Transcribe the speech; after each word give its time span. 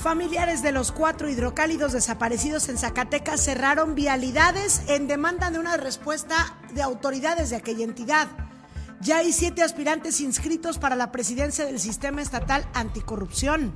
Familiares 0.00 0.62
de 0.62 0.70
los 0.70 0.92
cuatro 0.92 1.28
hidrocálidos 1.28 1.92
desaparecidos 1.92 2.68
en 2.68 2.78
Zacatecas 2.78 3.40
cerraron 3.42 3.96
vialidades 3.96 4.82
en 4.86 5.08
demanda 5.08 5.50
de 5.50 5.58
una 5.58 5.76
respuesta 5.76 6.56
de 6.72 6.82
autoridades 6.82 7.50
de 7.50 7.56
aquella 7.56 7.82
entidad. 7.82 8.28
Ya 9.00 9.18
hay 9.18 9.32
siete 9.32 9.64
aspirantes 9.64 10.20
inscritos 10.20 10.78
para 10.78 10.94
la 10.94 11.10
presidencia 11.10 11.64
del 11.64 11.80
Sistema 11.80 12.22
Estatal 12.22 12.64
Anticorrupción. 12.74 13.74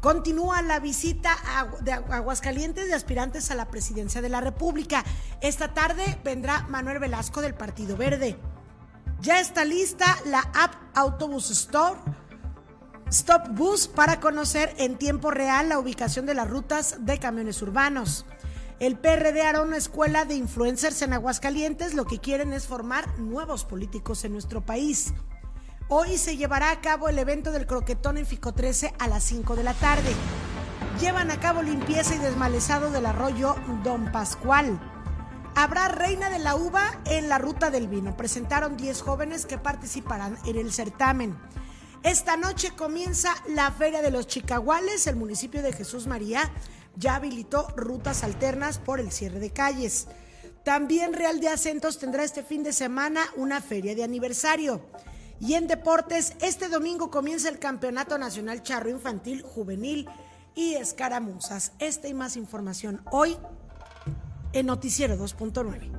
Continúa 0.00 0.62
la 0.62 0.78
visita 0.78 1.36
de 1.80 1.92
Aguascalientes 1.92 2.86
de 2.86 2.94
aspirantes 2.94 3.50
a 3.50 3.56
la 3.56 3.68
presidencia 3.68 4.22
de 4.22 4.28
la 4.28 4.40
República. 4.40 5.04
Esta 5.40 5.74
tarde 5.74 6.16
vendrá 6.22 6.64
Manuel 6.68 7.00
Velasco 7.00 7.42
del 7.42 7.54
Partido 7.54 7.96
Verde. 7.96 8.38
Ya 9.20 9.40
está 9.40 9.64
lista 9.64 10.16
la 10.26 10.48
app 10.54 10.74
Autobus 10.94 11.50
Store 11.50 11.98
Stop 13.08 13.50
Bus 13.50 13.86
para 13.86 14.18
conocer 14.18 14.74
en 14.78 14.98
tiempo 14.98 15.30
real 15.30 15.68
la 15.68 15.78
ubicación 15.78 16.26
de 16.26 16.34
las 16.34 16.50
rutas 16.50 16.96
de 17.00 17.18
camiones 17.18 17.62
urbanos. 17.62 18.26
El 18.80 18.98
PRD 18.98 19.42
hará 19.42 19.62
una 19.62 19.76
escuela 19.76 20.24
de 20.24 20.34
influencers 20.34 21.00
en 21.02 21.12
Aguascalientes. 21.12 21.94
Lo 21.94 22.04
que 22.04 22.18
quieren 22.18 22.52
es 22.52 22.66
formar 22.66 23.18
nuevos 23.20 23.64
políticos 23.64 24.24
en 24.24 24.32
nuestro 24.32 24.66
país. 24.66 25.14
Hoy 25.88 26.18
se 26.18 26.36
llevará 26.36 26.72
a 26.72 26.80
cabo 26.80 27.08
el 27.08 27.18
evento 27.20 27.52
del 27.52 27.66
croquetón 27.66 28.18
en 28.18 28.26
Fico 28.26 28.52
13 28.52 28.92
a 28.98 29.06
las 29.06 29.22
5 29.22 29.54
de 29.54 29.62
la 29.62 29.74
tarde. 29.74 30.12
Llevan 31.00 31.30
a 31.30 31.38
cabo 31.38 31.62
limpieza 31.62 32.16
y 32.16 32.18
desmalezado 32.18 32.90
del 32.90 33.06
arroyo 33.06 33.54
Don 33.84 34.10
Pascual. 34.10 34.80
Habrá 35.54 35.88
Reina 35.88 36.28
de 36.28 36.40
la 36.40 36.56
Uva 36.56 37.00
en 37.04 37.28
la 37.28 37.38
Ruta 37.38 37.70
del 37.70 37.86
Vino. 37.86 38.16
Presentaron 38.16 38.76
10 38.76 39.00
jóvenes 39.00 39.46
que 39.46 39.58
participarán 39.58 40.36
en 40.44 40.56
el 40.56 40.72
certamen. 40.72 41.38
Esta 42.06 42.36
noche 42.36 42.70
comienza 42.70 43.34
la 43.48 43.72
Feria 43.72 44.00
de 44.00 44.12
los 44.12 44.28
Chicaguales. 44.28 45.08
El 45.08 45.16
municipio 45.16 45.60
de 45.60 45.72
Jesús 45.72 46.06
María 46.06 46.52
ya 46.94 47.16
habilitó 47.16 47.66
rutas 47.76 48.22
alternas 48.22 48.78
por 48.78 49.00
el 49.00 49.10
cierre 49.10 49.40
de 49.40 49.50
calles. 49.50 50.06
También 50.62 51.14
Real 51.14 51.40
de 51.40 51.48
Acentos 51.48 51.98
tendrá 51.98 52.22
este 52.22 52.44
fin 52.44 52.62
de 52.62 52.72
semana 52.72 53.22
una 53.34 53.60
feria 53.60 53.96
de 53.96 54.04
aniversario. 54.04 54.86
Y 55.40 55.54
en 55.54 55.66
deportes, 55.66 56.34
este 56.40 56.68
domingo 56.68 57.10
comienza 57.10 57.48
el 57.48 57.58
Campeonato 57.58 58.18
Nacional 58.18 58.62
Charro 58.62 58.88
Infantil, 58.88 59.42
Juvenil 59.42 60.08
y 60.54 60.74
Escaramuzas. 60.74 61.72
Esta 61.80 62.06
y 62.06 62.14
más 62.14 62.36
información 62.36 63.02
hoy 63.10 63.36
en 64.52 64.66
Noticiero 64.66 65.16
2.9. 65.16 65.90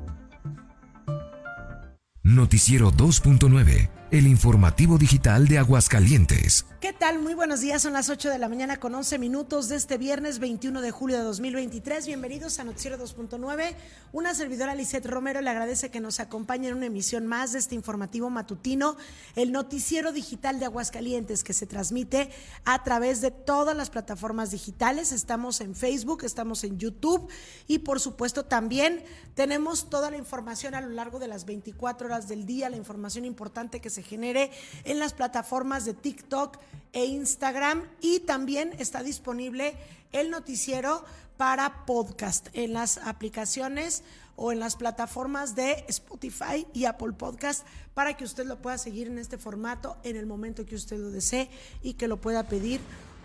Noticiero 2.23 2.93
2.9 2.93 3.96
el 4.11 4.27
informativo 4.27 4.97
digital 4.97 5.47
de 5.47 5.57
Aguascalientes. 5.57 6.65
¿Qué 6.79 6.93
tal? 6.93 7.19
Muy 7.19 7.33
buenos 7.33 7.59
días, 7.59 7.81
son 7.81 7.93
las 7.93 8.09
8 8.09 8.29
de 8.29 8.37
la 8.37 8.47
mañana 8.47 8.77
con 8.77 8.93
11 8.93 9.19
minutos 9.19 9.67
de 9.67 9.75
este 9.75 9.97
viernes 9.97 10.39
21 10.39 10.81
de 10.81 10.91
julio 10.91 11.17
de 11.17 11.23
2023. 11.23 12.05
Bienvenidos 12.05 12.59
a 12.59 12.63
Noticiero 12.63 12.97
2.9. 12.97 13.75
Una 14.13 14.33
servidora 14.33 14.75
Lisette 14.75 15.07
Romero 15.07 15.41
le 15.41 15.49
agradece 15.49 15.89
que 15.89 15.99
nos 15.99 16.19
acompañe 16.19 16.69
en 16.69 16.75
una 16.75 16.85
emisión 16.85 17.25
más 17.25 17.51
de 17.51 17.59
este 17.59 17.75
informativo 17.75 18.29
matutino, 18.29 18.95
el 19.35 19.51
Noticiero 19.51 20.11
Digital 20.11 20.59
de 20.59 20.65
Aguascalientes, 20.65 21.43
que 21.43 21.53
se 21.53 21.65
transmite 21.65 22.29
a 22.63 22.83
través 22.83 23.21
de 23.21 23.31
todas 23.31 23.75
las 23.75 23.89
plataformas 23.89 24.51
digitales. 24.51 25.11
Estamos 25.11 25.59
en 25.61 25.75
Facebook, 25.75 26.23
estamos 26.23 26.63
en 26.63 26.77
YouTube 26.77 27.27
y 27.67 27.79
por 27.79 27.99
supuesto 27.99 28.45
también 28.45 29.03
tenemos 29.33 29.89
toda 29.89 30.11
la 30.11 30.17
información 30.17 30.75
a 30.75 30.81
lo 30.81 30.89
largo 30.89 31.19
de 31.19 31.27
las 31.27 31.45
24 31.45 32.07
horas 32.07 32.27
del 32.27 32.45
día, 32.45 32.69
la 32.69 32.77
información 32.77 33.25
importante 33.25 33.81
que 33.81 33.89
se 33.89 33.96
se 33.97 34.03
genere 34.03 34.51
en 34.83 34.99
las 34.99 35.13
plataformas 35.13 35.83
de 35.83 35.95
TikTok 35.95 36.59
e 36.93 37.05
Instagram. 37.05 37.83
Y 37.99 38.19
también 38.19 38.73
está 38.77 39.01
disponible 39.01 39.75
el 40.11 40.29
noticiero 40.29 41.03
para 41.35 41.85
podcast 41.87 42.49
en 42.53 42.73
las 42.73 42.99
aplicaciones 42.99 44.03
o 44.35 44.51
en 44.51 44.59
las 44.59 44.75
plataformas 44.75 45.55
de 45.55 45.83
Spotify 45.87 46.67
y 46.73 46.85
Apple 46.85 47.13
Podcast 47.13 47.65
para 47.95 48.15
que 48.15 48.23
usted 48.23 48.45
lo 48.45 48.61
pueda 48.61 48.77
seguir 48.77 49.07
en 49.07 49.17
este 49.17 49.39
formato 49.39 49.97
en 50.03 50.15
el 50.15 50.27
momento 50.27 50.63
que 50.67 50.75
usted 50.75 50.99
lo 50.99 51.09
desee 51.09 51.49
y 51.81 51.95
que 51.95 52.07
lo 52.07 52.17
pueda 52.17 52.43
pedir 52.43 52.79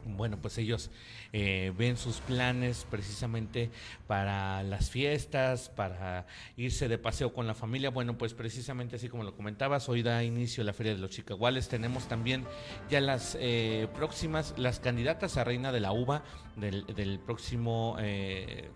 bueno, 0.05 0.41
pues 0.41 0.57
ellos 0.57 0.89
eh, 1.31 1.71
ven 1.77 1.95
sus 1.95 2.17
planes 2.17 2.85
precisamente 2.89 3.69
para 4.07 4.63
las 4.63 4.89
fiestas, 4.89 5.69
para 5.69 6.25
irse 6.57 6.87
de 6.87 6.97
paseo 6.97 7.33
con 7.33 7.47
la 7.47 7.53
familia. 7.53 7.89
Bueno, 7.89 8.17
pues 8.17 8.33
precisamente 8.33 8.95
así 8.95 9.09
como 9.09 9.23
lo 9.23 9.35
comentabas, 9.35 9.87
hoy 9.89 10.01
da 10.01 10.23
inicio 10.23 10.63
la 10.63 10.73
Feria 10.73 10.93
de 10.93 10.99
los 10.99 11.11
Chicaguales. 11.11 11.69
Tenemos 11.69 12.07
también 12.07 12.45
ya 12.89 12.99
las 12.99 13.37
eh, 13.39 13.87
próximas, 13.93 14.55
las 14.57 14.79
candidatas 14.79 15.37
a 15.37 15.43
Reina 15.43 15.71
de 15.71 15.79
la 15.79 15.91
Uva 15.91 16.23
del, 16.55 16.85
del 16.87 17.19
próximo... 17.19 17.95
Eh, 17.99 18.71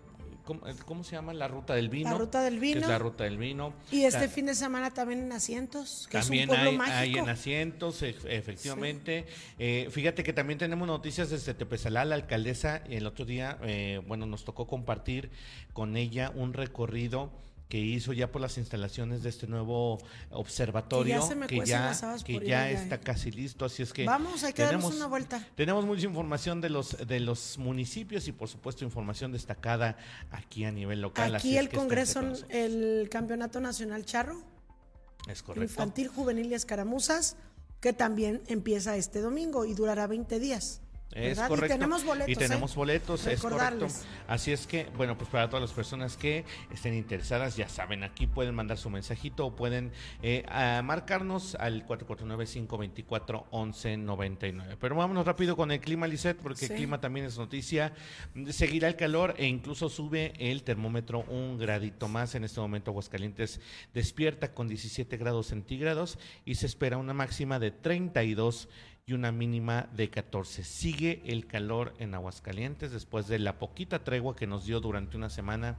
eh, 0.48 0.74
¿cómo, 0.84 1.04
se 1.04 1.12
llama? 1.12 1.34
La 1.34 1.48
Ruta 1.48 1.74
del 1.74 1.88
Vino. 1.88 2.10
La 2.10 2.18
Ruta 2.18 2.42
del 2.42 2.58
Vino. 2.58 2.80
es 2.80 2.88
la 2.88 2.98
Ruta 2.98 3.24
del 3.24 3.38
Vino. 3.38 3.72
Y 3.90 4.04
este 4.04 4.28
fin 4.28 4.46
de 4.46 4.54
semana 4.54 4.90
también 4.92 5.20
en 5.20 5.32
Asientos, 5.32 6.08
que 6.10 6.18
también 6.18 6.50
es 6.50 6.56
un 6.56 6.62
pueblo 6.62 6.82
hay, 6.84 6.92
hay, 6.92 7.14
en 7.16 7.28
Asientos, 7.28 8.02
efectivamente. 8.02 9.26
Eh, 9.58 9.88
fíjate 9.90 10.22
que 10.22 10.32
también 10.32 10.58
tenemos 10.58 10.86
noticias 10.86 11.30
desde 11.30 11.54
Tepezalá, 11.54 12.04
la 12.04 12.14
alcaldesa, 12.14 12.82
el 12.88 13.06
otro 13.06 13.24
día, 13.24 13.58
eh, 13.62 14.00
bueno, 14.06 14.26
nos 14.26 14.44
tocó 14.44 14.66
compartir 14.66 15.30
con 15.72 15.96
ella 15.96 16.32
un 16.34 16.52
recorrido 16.52 17.30
que 17.68 17.78
hizo 17.78 18.12
ya 18.12 18.30
por 18.30 18.40
las 18.40 18.58
instalaciones 18.58 19.22
de 19.22 19.28
este 19.28 19.46
nuevo 19.46 19.98
observatorio 20.30 21.20
que 21.48 21.64
ya, 21.64 21.92
que 22.24 22.40
ya, 22.40 22.70
está 22.70 23.00
casi 23.00 23.30
listo 23.30 23.64
así 23.64 23.82
es 23.82 23.92
que 23.92 24.04
vamos 24.04 24.44
hay 24.44 24.52
que 24.52 24.64
tenemos, 24.64 24.94
una 24.94 25.06
vuelta. 25.06 25.44
tenemos 25.56 25.84
mucha 25.84 26.06
información 26.06 26.60
de 26.60 26.70
los 26.70 26.96
de 27.06 27.20
los 27.20 27.58
municipios 27.58 28.28
y 28.28 28.32
por 28.32 28.48
supuesto 28.48 28.84
información 28.84 29.32
destacada 29.32 29.96
aquí 30.30 30.64
a 30.64 30.70
nivel 30.70 31.00
local 31.00 31.34
aquí 31.34 31.56
el 31.56 31.68
congreso 31.70 32.20
el 32.48 33.08
campeonato 33.10 33.60
nacional 33.60 34.04
charro 34.04 34.42
es 35.28 35.42
correcto. 35.42 35.64
Infantil 35.64 36.08
juvenil 36.08 36.52
y 36.52 36.54
escaramuzas 36.54 37.36
que 37.80 37.92
también 37.92 38.42
empieza 38.46 38.96
este 38.96 39.20
domingo 39.20 39.64
y 39.64 39.74
durará 39.74 40.06
20 40.06 40.38
días 40.38 40.80
Es 41.12 41.36
¿verdad? 41.38 41.48
correcto. 41.48 41.74
Y 41.74 41.78
tenemos 41.78 42.04
boletos. 42.04 42.28
Y 42.28 42.36
tenemos 42.36 42.72
¿eh? 42.72 42.76
boletos, 42.76 43.26
es 43.26 43.40
correcto. 43.40 43.86
Así 44.28 44.52
es 44.52 44.66
que, 44.66 44.86
bueno, 44.96 45.16
pues 45.16 45.30
para 45.30 45.48
todas 45.48 45.62
las 45.62 45.72
personas 45.72 46.16
que 46.18 46.44
estén 46.70 46.92
interesadas, 46.94 47.56
ya 47.56 47.68
saben, 47.70 48.04
aquí 48.04 48.26
pueden 48.26 48.54
mandar 48.54 48.76
su 48.76 48.90
mensajito 48.90 49.46
o 49.46 49.56
pueden 49.56 49.92
eh, 50.22 50.44
marcarnos 50.84 51.54
al 51.54 51.86
449-524-1199. 51.86 54.76
Pero 54.80 54.96
vámonos 54.96 55.26
rápido 55.26 55.56
con 55.56 55.70
el 55.70 55.80
clima, 55.80 56.06
Lisette, 56.06 56.38
porque 56.40 56.66
Sí. 56.66 56.72
el 56.72 56.76
clima 56.78 57.00
también 57.00 57.26
es 57.26 57.38
noticia. 57.38 57.92
Seguirá 58.50 58.88
el 58.88 58.96
calor 58.96 59.34
e 59.38 59.46
incluso 59.46 59.88
sube 59.88 60.32
el 60.38 60.62
termómetro 60.64 61.20
un 61.28 61.58
gradito 61.58 62.08
más. 62.08 62.34
En 62.34 62.44
este 62.44 62.60
momento 62.60 62.90
Aguascalientes 62.90 63.60
despierta 63.94 64.52
con 64.54 64.68
17 64.68 65.16
grados 65.16 65.46
centígrados 65.48 66.18
y 66.44 66.56
se 66.56 66.66
espera 66.66 66.96
una 66.98 67.14
máxima 67.14 67.58
de 67.58 67.70
32 67.70 68.68
y 69.08 69.12
una 69.12 69.30
mínima 69.30 69.88
de 69.92 70.10
14. 70.10 70.64
Sigue 70.64 71.22
el 71.26 71.46
calor 71.46 71.94
en 72.00 72.12
Aguascalientes 72.16 72.90
después 72.90 73.28
de 73.28 73.38
la 73.38 73.60
poquita 73.60 74.02
tregua 74.02 74.34
que 74.34 74.48
nos 74.48 74.66
dio 74.66 74.80
durante 74.80 75.16
una 75.16 75.30
semana 75.30 75.76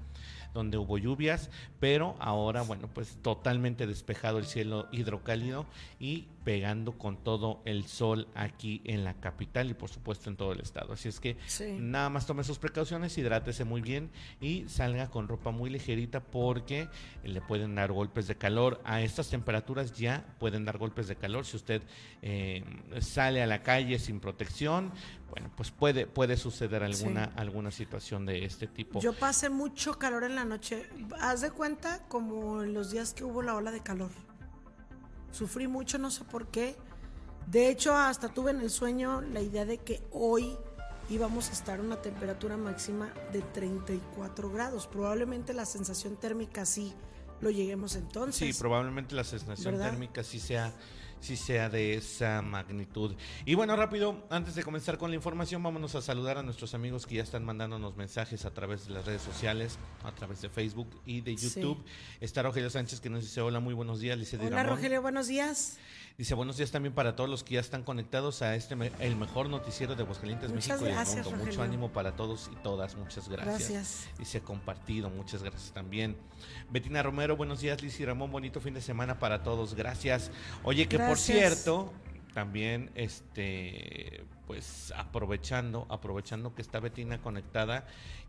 donde 0.53 0.77
hubo 0.77 0.97
lluvias, 0.97 1.49
pero 1.79 2.15
ahora, 2.19 2.61
bueno, 2.63 2.89
pues 2.93 3.17
totalmente 3.21 3.87
despejado 3.87 4.37
el 4.37 4.45
cielo 4.45 4.87
hidrocálido 4.91 5.65
y 5.99 6.27
pegando 6.43 6.93
con 6.97 7.17
todo 7.17 7.61
el 7.65 7.85
sol 7.87 8.27
aquí 8.33 8.81
en 8.85 9.03
la 9.03 9.15
capital 9.15 9.69
y 9.69 9.73
por 9.73 9.89
supuesto 9.89 10.29
en 10.29 10.37
todo 10.37 10.53
el 10.53 10.61
estado. 10.61 10.93
Así 10.93 11.09
es 11.09 11.19
que 11.19 11.35
Sí. 11.45 11.75
nada 11.77 12.09
más 12.09 12.25
tome 12.25 12.43
sus 12.45 12.57
precauciones, 12.57 13.17
hidrátese 13.17 13.65
muy 13.65 13.81
bien 13.81 14.09
y 14.39 14.63
salga 14.69 15.09
con 15.09 15.27
ropa 15.27 15.51
muy 15.51 15.69
ligerita 15.69 16.21
porque 16.21 16.87
le 17.23 17.41
pueden 17.41 17.75
dar 17.75 17.91
golpes 17.91 18.27
de 18.27 18.35
calor. 18.37 18.79
A 18.85 19.01
estas 19.01 19.29
temperaturas 19.29 19.91
ya 19.97 20.25
pueden 20.39 20.63
dar 20.63 20.77
golpes 20.77 21.07
de 21.09 21.17
calor. 21.17 21.45
Si 21.45 21.57
usted 21.57 21.81
eh, 22.21 22.63
sale 23.01 23.41
a 23.43 23.47
la 23.47 23.61
calle 23.61 23.99
sin 23.99 24.19
protección, 24.21 24.91
bueno, 25.29 25.51
pues 25.55 25.71
puede, 25.71 26.07
puede 26.07 26.37
suceder 26.37 26.83
alguna, 26.83 27.25
Sí. 27.27 27.31
alguna 27.35 27.71
situación 27.71 28.25
de 28.25 28.45
este 28.45 28.67
tipo. 28.67 28.99
Yo 29.01 29.13
pasé 29.13 29.49
mucho 29.49 29.97
calor 29.99 30.23
en 30.23 30.35
la 30.35 30.45
noche. 30.45 30.87
Haz 31.19 31.41
de 31.41 31.51
cuenta 31.51 31.99
como 32.07 32.63
en 32.63 32.73
los 32.73 32.91
días 32.91 33.13
que 33.13 33.23
hubo 33.23 33.41
la 33.41 33.55
ola 33.55 33.71
de 33.71 33.81
calor. 33.81 34.11
Sufrí 35.31 35.67
mucho, 35.67 35.97
no 35.97 36.09
sé 36.09 36.23
por 36.23 36.47
qué. 36.47 36.75
De 37.47 37.69
hecho, 37.69 37.95
hasta 37.95 38.29
tuve 38.29 38.51
en 38.51 38.61
el 38.61 38.69
sueño 38.69 39.21
la 39.21 39.41
idea 39.41 39.65
de 39.65 39.77
que 39.77 40.01
hoy 40.11 40.57
íbamos 41.09 41.49
a 41.49 41.53
estar 41.53 41.79
a 41.79 41.81
una 41.81 42.01
temperatura 42.01 42.57
máxima 42.57 43.13
de 43.31 43.41
34 43.41 44.49
grados. 44.51 44.87
Probablemente 44.87 45.53
la 45.53 45.65
sensación 45.65 46.17
térmica 46.17 46.65
sí 46.65 46.93
lo 47.39 47.49
lleguemos 47.49 47.95
entonces. 47.95 48.55
Sí, 48.55 48.59
probablemente 48.59 49.15
la 49.15 49.23
sensación 49.23 49.75
¿Verdad? 49.75 49.91
térmica 49.91 50.23
sí 50.23 50.39
sea, 50.39 50.73
sí 51.19 51.35
sea 51.35 51.69
de 51.69 51.95
esa 51.95 52.41
magnitud. 52.41 53.15
Y 53.45 53.55
bueno, 53.55 53.75
rápido, 53.75 54.25
antes 54.29 54.55
de 54.55 54.63
comenzar 54.63 54.97
con 54.97 55.09
la 55.09 55.15
información, 55.15 55.61
vámonos 55.63 55.95
a 55.95 56.01
saludar 56.01 56.37
a 56.37 56.43
nuestros 56.43 56.73
amigos 56.73 57.05
que 57.05 57.15
ya 57.15 57.23
están 57.23 57.43
mandándonos 57.43 57.95
mensajes 57.95 58.45
a 58.45 58.51
través 58.53 58.87
de 58.87 58.93
las 58.93 59.05
redes 59.05 59.21
sociales, 59.21 59.77
a 60.03 60.11
través 60.11 60.41
de 60.41 60.49
Facebook 60.49 60.89
y 61.05 61.21
de 61.21 61.37
Sí. 61.37 61.61
YouTube. 61.61 61.83
Está 62.21 62.41
Rogelio 62.43 62.69
Sánchez 62.69 62.99
que 62.99 63.09
nos 63.09 63.23
dice 63.23 63.41
hola, 63.41 63.59
muy 63.59 63.73
buenos 63.73 63.99
días. 63.99 64.17
Dice, 64.19 64.37
Hola 64.37 64.63
Ramón. 64.63 64.75
Rogelio, 64.77 65.01
buenos 65.01 65.27
días. 65.27 65.77
Dice 66.17 66.33
buenos 66.33 66.57
días 66.57 66.71
también 66.71 66.95
para 66.95 67.15
todos 67.15 67.29
los 67.29 67.43
que 67.43 67.53
ya 67.55 67.59
están 67.59 67.83
conectados 67.83 68.41
a 68.41 68.55
este 68.55 68.75
el 69.01 69.15
mejor 69.15 69.49
noticiero 69.49 69.95
de 69.95 70.01
Aguascalientes, 70.01 70.49
Muchas 70.49 70.81
México 70.81 70.85
y 70.87 71.11
el 71.19 71.25
mundo. 71.25 71.45
Mucho 71.45 71.61
ánimo 71.61 71.91
para 71.93 72.15
todos 72.15 72.49
y 72.51 72.55
todas. 72.63 72.95
Muchas 72.95 73.29
gracias. 73.29 73.69
Gracias. 73.69 74.07
Dice 74.17 74.41
compartido, 74.41 75.11
muchas 75.11 75.43
gracias 75.43 75.71
también. 75.73 76.17
Betina 76.71 77.03
Romero, 77.03 77.37
buenos 77.37 77.59
días, 77.61 77.79
Liz 77.83 77.99
y 77.99 78.05
Ramón, 78.05 78.31
bonito 78.31 78.59
fin 78.61 78.73
de 78.73 78.81
semana 78.81 79.19
para 79.19 79.43
todos, 79.43 79.75
gracias. 79.75 80.31
Oye, 80.63 80.87
que 80.87 80.97
por 81.07 81.17
cierto, 81.17 81.93
también 82.33 82.91
este 82.95 84.25
pues 84.45 84.93
aprovechando, 84.95 85.85
aprovechando 85.89 86.55
que 86.55 86.61
está 86.61 86.79
Betina 86.79 87.21
conectada, 87.21 87.85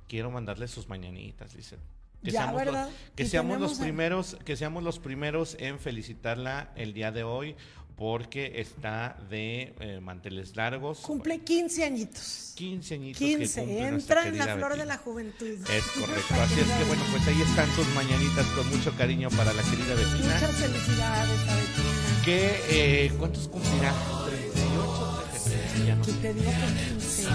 quiero 0.09 0.31
mandarle 0.31 0.67
sus 0.67 0.89
mañanitas, 0.89 1.55
dice. 1.55 1.77
Que 2.25 2.33
Ya, 2.33 2.43
seamos, 2.43 2.57
¿verdad? 2.57 2.87
los, 2.87 3.11
que 3.15 3.25
seamos 3.27 3.61
los 3.61 3.79
primeros, 3.79 4.37
que 4.45 4.57
seamos 4.57 4.83
los 4.83 4.99
primeros 4.99 5.57
en 5.61 5.79
felicitarla 5.79 6.73
el 6.75 6.93
día 6.93 7.13
de 7.13 7.23
hoy 7.23 7.55
porque 7.99 8.61
está 8.61 9.17
de 9.29 9.75
eh, 9.81 10.01
manteles 10.01 10.55
largos. 10.57 11.01
Cumple 11.01 11.41
15 11.41 11.85
añitos. 11.85 12.53
15 12.57 12.95
añitos 12.95 13.19
que 13.19 13.37
15. 13.37 13.61
cumple 13.61 13.91
nuestra 13.91 14.27
Entra 14.27 14.45
en 14.45 14.49
la 14.49 14.57
flor 14.57 14.79
de 14.79 14.87
la 14.87 14.99
juventud. 14.99 15.47
Es 15.47 15.87
correcto. 15.89 16.35
Así 16.41 16.61
es 16.61 16.67
que 16.67 16.85
bueno, 16.85 17.03
pues 17.11 17.27
ahí 17.27 17.43
están 17.43 17.69
sus 17.75 17.89
mañanitas 17.95 18.47
con 18.47 18.69
mucho 18.71 18.93
cariño 18.97 19.29
para 19.31 19.53
la 19.53 19.63
querida 19.63 19.95
Betina. 19.95 20.35
Muchas 20.35 20.57
felicidades 20.57 21.49
a 21.49 21.57
Betina. 21.57 21.88
Que, 22.29 22.61
eh, 22.69 23.13
¿cuántos 23.19 23.49
cumplirá? 23.49 23.91
38, 24.27 25.25
37, 25.31 25.87
ya 25.87 25.95
no 25.95 26.05
te 26.05 26.35
digo 26.35 26.51
que 26.51 26.95
15. 26.95 27.27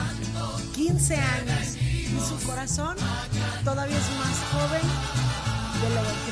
15 0.75 1.15
años. 1.15 1.77
Y 1.81 2.29
su 2.29 2.45
corazón 2.45 2.95
todavía 3.63 3.97
es 3.97 4.09
más 4.19 4.37
joven 4.51 4.81
de 5.81 5.89
la 5.95 6.01
edad 6.01 6.13
que 6.27 6.31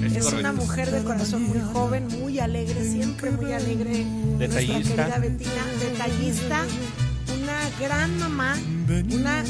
tiene. 0.00 0.06
Es, 0.06 0.26
Es 0.26 0.32
una 0.32 0.54
mujer 0.54 0.90
de 0.90 1.04
corazón 1.04 1.42
muy 1.42 1.60
joven, 1.70 2.08
muy 2.18 2.38
alegre, 2.38 2.82
siempre 2.82 3.30
muy 3.30 3.52
alegre. 3.52 4.06
Detallista. 4.38 4.72
Nuestra 4.72 5.04
querida 5.04 5.18
Betina, 5.18 5.66
detallista, 5.80 6.64
una 7.42 7.70
gran 7.78 8.18
mamá, 8.20 8.56
una 9.12 9.44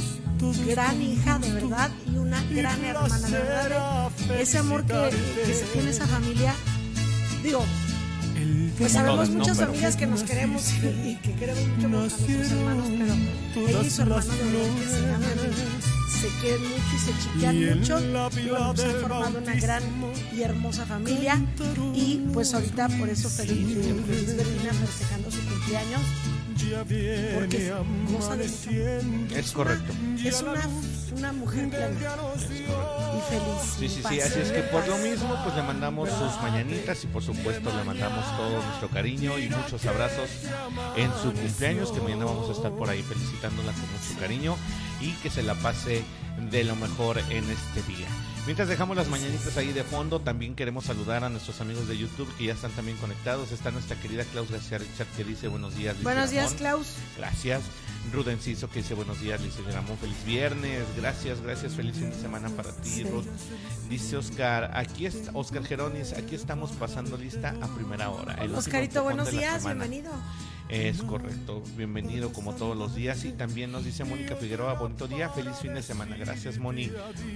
gran 0.67 1.01
hija 1.01 1.39
de 1.39 1.53
verdad 1.53 1.91
y 2.13 2.17
una 2.17 2.43
gran 2.51 2.85
hermana 2.85 3.29
de 3.29 3.39
verdad. 3.39 4.11
¿eh? 4.31 4.39
Ese 4.41 4.59
amor 4.59 4.85
que, 4.85 5.11
que 5.47 5.55
se 5.55 5.65
tiene 5.67 5.91
esa 5.91 6.09
familia, 6.09 6.57
digo, 7.43 7.65
pues 8.79 8.93
sabemos 8.93 9.17
todas, 9.17 9.31
¿no? 9.31 9.39
muchas 9.39 9.59
Pero- 9.59 9.71
amigas 9.71 9.97
que 9.97 10.07
nos 10.07 10.23
queremos 10.23 10.73
y, 11.05 11.17
que 11.17 11.33
queremos 11.35 11.67
mucho 11.67 11.87
a 11.87 11.91
nuestros 11.91 12.51
hermanos, 12.53 12.87
pero 13.55 13.69
ella 13.69 13.83
y 13.83 13.91
su 13.91 14.03
hermano 14.03 14.33
de 14.33 14.39
que 14.39 14.87
se 14.89 15.15
aman 15.15 15.23
y 15.35 16.19
se 16.21 16.29
quieren 16.41 16.63
mucho 16.63 16.83
y 16.95 16.99
se 16.99 17.13
chiquean 17.23 17.79
mucho. 17.79 18.01
Y 18.41 18.49
bueno, 18.49 18.75
pues 18.75 18.89
han 18.89 19.01
formado 19.01 19.39
una 19.39 19.55
gran 19.55 19.83
y 20.33 20.43
hermosa 20.43 20.87
familia. 20.87 21.41
Y 21.95 22.23
pues 22.33 22.55
ahorita 22.55 22.89
por 22.89 23.09
eso 23.09 23.29
feliz, 23.29 23.77
feliz 23.77 24.35
festejando 24.87 25.31
su 25.31 25.41
cumpleaños. 25.45 26.03
Porque 27.35 27.73
goza 28.13 28.37
de 28.37 28.49
mucho. 28.49 29.37
Es 29.37 29.53
correcto. 29.53 29.93
Es 30.25 30.43
una, 30.43 30.69
una 31.13 31.33
mujer 31.33 31.69
plena 31.69 31.89
y 31.91 33.31
feliz. 33.31 33.77
Sí, 33.79 33.89
sí, 33.89 34.03
sí, 34.09 34.21
así 34.21 34.41
es 34.41 34.53
que 34.53 34.63
por 34.63 34.87
lo 34.87 34.97
mismo 34.99 35.37
pues 35.43 35.55
le 35.55 35.63
mandamos 35.63 36.09
sus 36.11 36.41
mañanitas 36.43 37.03
y 37.05 37.07
por 37.07 37.23
supuesto 37.23 37.71
le 37.77 37.85
mandamos 37.85 38.25
todo 38.37 38.63
nuestro 38.63 38.89
cariño 38.89 39.39
y 39.39 39.49
muchos 39.49 39.85
abrazos 39.87 40.29
en 40.97 41.11
su 41.23 41.33
cumpleaños 41.33 41.93
que 41.93 42.01
mañana 42.01 42.25
vamos 42.27 42.49
a 42.49 42.53
estar 42.53 42.73
por 42.73 42.89
ahí 42.91 43.03
felicitándola 43.03 43.73
con 43.73 43.83
mucho 43.83 44.21
cariño 44.21 44.57
y 45.01 45.13
que 45.15 45.31
se 45.31 45.43
la 45.43 45.55
pase 45.55 46.05
de 46.51 46.65
lo 46.65 46.77
mejor 46.77 47.19
en 47.31 47.45
este 47.51 47.83
día. 47.83 48.09
Mientras 48.49 48.67
dejamos 48.67 48.97
las 48.97 49.09
mañanitas 49.09 49.59
ahí 49.59 49.75
de 49.75 49.85
fondo, 49.85 50.21
también 50.23 50.55
queremos 50.55 50.87
saludar 50.87 51.23
a 51.23 51.29
nuestros 51.29 51.61
amigos 51.61 51.87
de 51.87 51.99
YouTube 51.99 52.35
que 52.39 52.47
ya 52.47 52.55
están 52.55 52.71
también 52.71 52.97
conectados. 52.97 53.53
Está 53.53 53.71
nuestra 53.71 53.95
querida 54.01 54.25
Klaus 54.25 54.51
García 54.51 54.79
Richard 54.79 55.07
que 55.19 55.23
dice 55.23 55.49
buenos 55.49 55.77
días. 55.77 56.03
Buenos 56.03 56.31
días, 56.31 56.45
Ramón". 56.45 56.59
Klaus. 56.59 56.95
Gracias. 57.19 57.61
Rudenciso 58.11 58.71
que 58.71 58.79
dice 58.79 58.95
buenos 58.95 59.21
días, 59.21 59.43
dice 59.43 59.61
Ramón, 59.71 59.99
feliz 59.99 60.25
viernes, 60.25 60.83
gracias, 60.97 61.43
gracias, 61.43 61.75
feliz 61.75 61.97
fin 61.97 62.09
de 62.09 62.17
semana 62.17 62.49
para 62.49 62.73
ti. 62.73 63.05
Ruth. 63.05 63.27
Dice 63.91 64.17
Oscar, 64.17 64.71
aquí 64.73 65.05
está 65.05 65.31
Oscar 65.35 65.63
Geronis, 65.63 66.15
aquí 66.15 66.35
estamos 66.35 66.71
pasando 66.71 67.19
lista 67.19 67.55
a 67.61 67.67
primera 67.75 68.09
hora. 68.09 68.39
Oscarito, 68.57 69.03
buenos 69.03 69.31
días, 69.31 69.63
bienvenido. 69.63 70.11
Es 70.69 71.03
correcto, 71.03 71.63
bienvenido 71.77 72.33
como 72.33 72.55
todos 72.55 72.77
los 72.77 72.95
días 72.95 73.25
y 73.25 73.33
también 73.33 73.73
nos 73.73 73.85
dice 73.85 74.05
Mónica 74.05 74.37
Figueroa, 74.37 74.75
bonito 74.75 75.09
día, 75.09 75.31
feliz 75.31 75.57
fin 75.57 75.73
de 75.73 75.83
semana. 75.83 76.17
Gracias 76.17 76.59
Moni, 76.59 76.91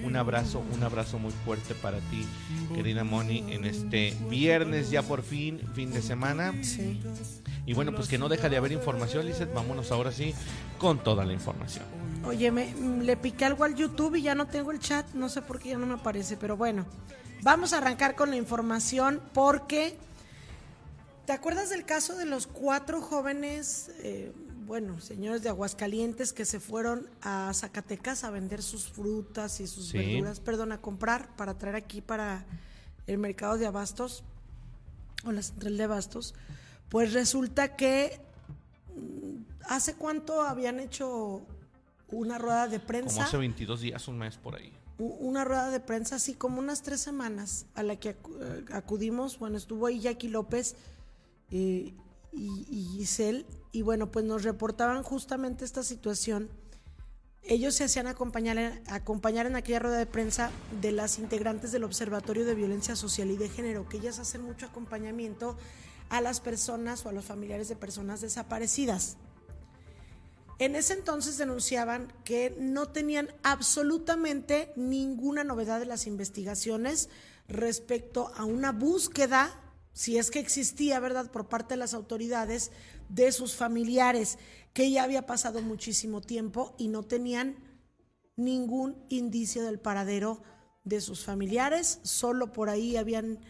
un 0.04 0.16
abrazo, 0.16 0.62
un 0.74 0.82
abrazo 0.82 1.18
muy 1.18 1.32
fuerte 1.44 1.74
para 1.74 1.98
ti, 1.98 2.26
querida 2.74 3.04
Moni, 3.04 3.44
en 3.52 3.64
este 3.64 4.14
viernes 4.28 4.90
ya 4.90 5.02
por 5.02 5.22
fin, 5.22 5.60
fin 5.74 5.92
de 5.92 6.02
semana. 6.02 6.52
Sí. 6.62 7.00
Y 7.64 7.74
bueno, 7.74 7.94
pues 7.94 8.08
que 8.08 8.18
no 8.18 8.28
deja 8.28 8.48
de 8.48 8.56
haber 8.56 8.72
información, 8.72 9.24
Lizeth. 9.24 9.54
Vámonos 9.54 9.92
ahora 9.92 10.12
sí 10.12 10.34
con 10.78 11.02
toda 11.02 11.24
la 11.24 11.32
información. 11.32 11.84
Oye, 12.24 12.50
me, 12.50 12.74
le 13.02 13.16
piqué 13.16 13.44
algo 13.44 13.64
al 13.64 13.74
YouTube 13.74 14.16
y 14.16 14.22
ya 14.22 14.34
no 14.34 14.46
tengo 14.46 14.72
el 14.72 14.78
chat, 14.78 15.06
no 15.14 15.28
sé 15.28 15.42
por 15.42 15.58
qué 15.58 15.70
ya 15.70 15.78
no 15.78 15.86
me 15.86 15.94
aparece, 15.94 16.36
pero 16.36 16.56
bueno, 16.56 16.86
vamos 17.42 17.72
a 17.72 17.78
arrancar 17.78 18.14
con 18.14 18.30
la 18.30 18.36
información 18.36 19.20
porque, 19.32 19.96
¿te 21.32 21.36
acuerdas 21.38 21.70
del 21.70 21.86
caso 21.86 22.14
de 22.14 22.26
los 22.26 22.46
cuatro 22.46 23.00
jóvenes, 23.00 23.90
eh, 24.00 24.34
bueno, 24.66 25.00
señores 25.00 25.42
de 25.42 25.48
Aguascalientes 25.48 26.34
que 26.34 26.44
se 26.44 26.60
fueron 26.60 27.08
a 27.22 27.50
Zacatecas 27.54 28.24
a 28.24 28.30
vender 28.30 28.62
sus 28.62 28.90
frutas 28.90 29.58
y 29.60 29.66
sus 29.66 29.88
Sí. 29.88 29.96
verduras, 29.96 30.40
perdón, 30.40 30.72
a 30.72 30.82
comprar 30.82 31.34
para 31.36 31.56
traer 31.56 31.76
aquí 31.76 32.02
para 32.02 32.44
el 33.06 33.16
mercado 33.16 33.56
de 33.56 33.64
abastos 33.66 34.24
o 35.24 35.32
la 35.32 35.42
central 35.42 35.78
de 35.78 35.84
abastos? 35.84 36.34
Pues 36.90 37.14
resulta 37.14 37.76
que 37.76 38.20
mm, 38.94 39.70
¿Hace 39.70 39.94
cuánto 39.94 40.42
habían 40.42 40.80
hecho 40.80 41.46
una 42.08 42.36
rueda 42.36 42.68
de 42.68 42.76
Como 42.76 42.88
prensa? 42.88 43.24
hace 43.24 43.38
22 43.38 43.80
días, 43.80 44.06
un 44.06 44.18
mes 44.18 44.36
por 44.36 44.56
ahí. 44.56 44.70
Una 44.98 45.44
rueda 45.44 45.70
de 45.70 45.80
prensa, 45.80 46.16
así 46.16 46.34
como 46.34 46.58
unas 46.58 46.82
tres 46.82 47.00
semanas, 47.00 47.64
a 47.74 47.82
la 47.82 47.96
que 47.96 48.10
eh, 48.10 48.64
acudimos. 48.70 49.38
Bueno, 49.38 49.56
estuvo 49.56 49.86
ahí 49.86 49.98
Jackie 50.00 50.28
López 50.28 50.76
eh, 51.52 51.94
y, 52.32 52.88
Giselle, 52.96 53.44
y 53.72 53.82
bueno, 53.82 54.10
pues 54.10 54.24
nos 54.24 54.42
reportaban 54.42 55.02
justamente 55.02 55.64
esta 55.64 55.82
situación. 55.82 56.48
Ellos 57.42 57.74
se 57.74 57.84
hacían 57.84 58.06
acompañar, 58.06 58.80
acompañar 58.86 59.46
en 59.46 59.56
aquella 59.56 59.80
rueda 59.80 59.98
de 59.98 60.06
prensa 60.06 60.50
de 60.80 60.92
las 60.92 61.18
integrantes 61.18 61.70
del 61.70 61.84
Observatorio 61.84 62.46
de 62.46 62.54
Violencia 62.54 62.96
Social 62.96 63.30
y 63.30 63.36
de 63.36 63.48
Género, 63.48 63.88
que 63.88 63.98
ellas 63.98 64.18
hacen 64.18 64.42
mucho 64.42 64.66
acompañamiento 64.66 65.56
a 66.08 66.20
las 66.20 66.40
personas 66.40 67.04
o 67.04 67.10
a 67.10 67.12
los 67.12 67.24
familiares 67.24 67.68
de 67.68 67.76
personas 67.76 68.20
desaparecidas. 68.20 69.16
En 70.58 70.76
ese 70.76 70.94
entonces 70.94 71.38
denunciaban 71.38 72.12
que 72.24 72.54
no 72.58 72.88
tenían 72.88 73.28
absolutamente 73.42 74.72
ninguna 74.76 75.44
novedad 75.44 75.80
de 75.80 75.86
las 75.86 76.06
investigaciones 76.06 77.08
respecto 77.48 78.30
a 78.36 78.44
una 78.44 78.70
búsqueda, 78.72 79.61
si 79.92 80.18
es 80.18 80.30
que 80.30 80.38
existía, 80.38 81.00
¿verdad?, 81.00 81.30
por 81.30 81.48
parte 81.48 81.74
de 81.74 81.78
las 81.78 81.94
autoridades 81.94 82.70
de 83.08 83.30
sus 83.32 83.54
familiares, 83.54 84.38
que 84.72 84.90
ya 84.90 85.02
había 85.02 85.26
pasado 85.26 85.60
muchísimo 85.60 86.20
tiempo 86.20 86.74
y 86.78 86.88
no 86.88 87.02
tenían 87.02 87.56
ningún 88.36 88.96
indicio 89.08 89.64
del 89.64 89.78
paradero 89.78 90.42
de 90.84 91.00
sus 91.00 91.24
familiares, 91.24 92.00
solo 92.02 92.52
por 92.52 92.70
ahí 92.70 92.96
habían 92.96 93.40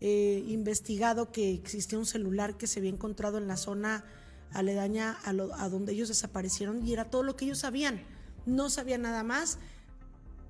eh, 0.00 0.44
investigado 0.48 1.32
que 1.32 1.54
existía 1.54 1.98
un 1.98 2.06
celular 2.06 2.56
que 2.56 2.66
se 2.66 2.80
había 2.80 2.90
encontrado 2.90 3.38
en 3.38 3.46
la 3.46 3.56
zona 3.56 4.04
aledaña 4.52 5.18
a, 5.24 5.30
a 5.30 5.68
donde 5.68 5.92
ellos 5.92 6.08
desaparecieron 6.08 6.86
y 6.86 6.92
era 6.92 7.10
todo 7.10 7.22
lo 7.22 7.36
que 7.36 7.46
ellos 7.46 7.58
sabían. 7.58 8.04
No 8.46 8.68
sabían 8.68 9.02
nada 9.02 9.22
más. 9.22 9.58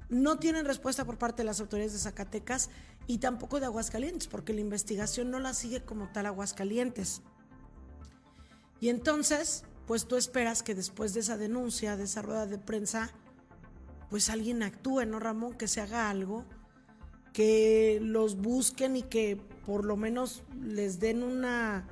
No 0.08 0.38
tienen 0.38 0.66
respuesta 0.66 1.04
por 1.04 1.18
parte 1.18 1.42
de 1.42 1.46
las 1.46 1.60
autoridades 1.60 1.92
de 1.92 1.98
Zacatecas 1.98 2.70
y 3.06 3.18
tampoco 3.18 3.60
de 3.60 3.66
Aguascalientes, 3.66 4.28
porque 4.28 4.52
la 4.52 4.60
investigación 4.60 5.30
no 5.30 5.38
la 5.38 5.54
sigue 5.54 5.82
como 5.82 6.10
tal 6.12 6.26
Aguascalientes. 6.26 7.22
Y 8.80 8.88
entonces, 8.88 9.64
pues 9.86 10.06
tú 10.06 10.16
esperas 10.16 10.62
que 10.62 10.74
después 10.74 11.14
de 11.14 11.20
esa 11.20 11.36
denuncia, 11.36 11.96
de 11.96 12.04
esa 12.04 12.22
rueda 12.22 12.46
de 12.46 12.58
prensa, 12.58 13.10
pues 14.10 14.28
alguien 14.28 14.62
actúe, 14.62 15.06
¿no, 15.06 15.20
Ramón? 15.20 15.54
Que 15.54 15.68
se 15.68 15.80
haga 15.80 16.10
algo, 16.10 16.44
que 17.32 17.98
los 18.02 18.36
busquen 18.36 18.96
y 18.96 19.02
que 19.02 19.36
por 19.66 19.84
lo 19.84 19.96
menos 19.96 20.42
les 20.60 21.00
den 21.00 21.22
una 21.22 21.88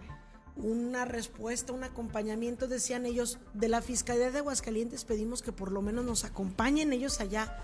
una 0.56 1.04
respuesta, 1.04 1.72
un 1.72 1.84
acompañamiento, 1.84 2.68
decían 2.68 3.06
ellos, 3.06 3.38
de 3.54 3.68
la 3.68 3.80
Fiscalía 3.80 4.30
de 4.30 4.38
Aguascalientes 4.38 5.04
pedimos 5.04 5.42
que 5.42 5.52
por 5.52 5.72
lo 5.72 5.82
menos 5.82 6.04
nos 6.04 6.24
acompañen 6.24 6.92
ellos 6.92 7.20
allá. 7.20 7.58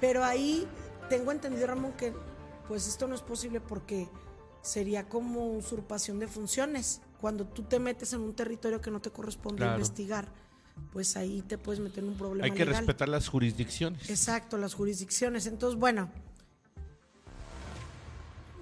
Pero 0.00 0.24
ahí 0.24 0.66
tengo 1.08 1.32
entendido, 1.32 1.66
Ramón, 1.66 1.92
que 1.92 2.12
pues 2.66 2.86
esto 2.86 3.06
no 3.06 3.14
es 3.14 3.22
posible 3.22 3.60
porque 3.60 4.08
sería 4.62 5.08
como 5.08 5.52
usurpación 5.52 6.18
de 6.18 6.28
funciones. 6.28 7.00
Cuando 7.20 7.46
tú 7.46 7.64
te 7.64 7.78
metes 7.78 8.12
en 8.12 8.20
un 8.20 8.34
territorio 8.34 8.80
que 8.80 8.90
no 8.90 9.00
te 9.00 9.10
corresponde 9.10 9.66
investigar, 9.66 10.28
pues 10.92 11.16
ahí 11.16 11.42
te 11.42 11.58
puedes 11.58 11.80
meter 11.80 12.04
en 12.04 12.10
un 12.10 12.16
problema. 12.16 12.44
Hay 12.44 12.52
que 12.52 12.64
respetar 12.64 13.08
las 13.08 13.28
jurisdicciones. 13.28 14.08
Exacto, 14.08 14.56
las 14.56 14.74
jurisdicciones. 14.74 15.46
Entonces, 15.46 15.78
bueno, 15.78 16.10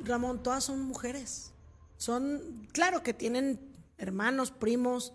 Ramón, 0.05 0.43
todas 0.43 0.65
son 0.65 0.83
mujeres. 0.83 1.53
Son, 1.97 2.67
claro 2.73 3.03
que 3.03 3.13
tienen 3.15 3.61
hermanos, 3.99 4.51
primos, 4.51 5.13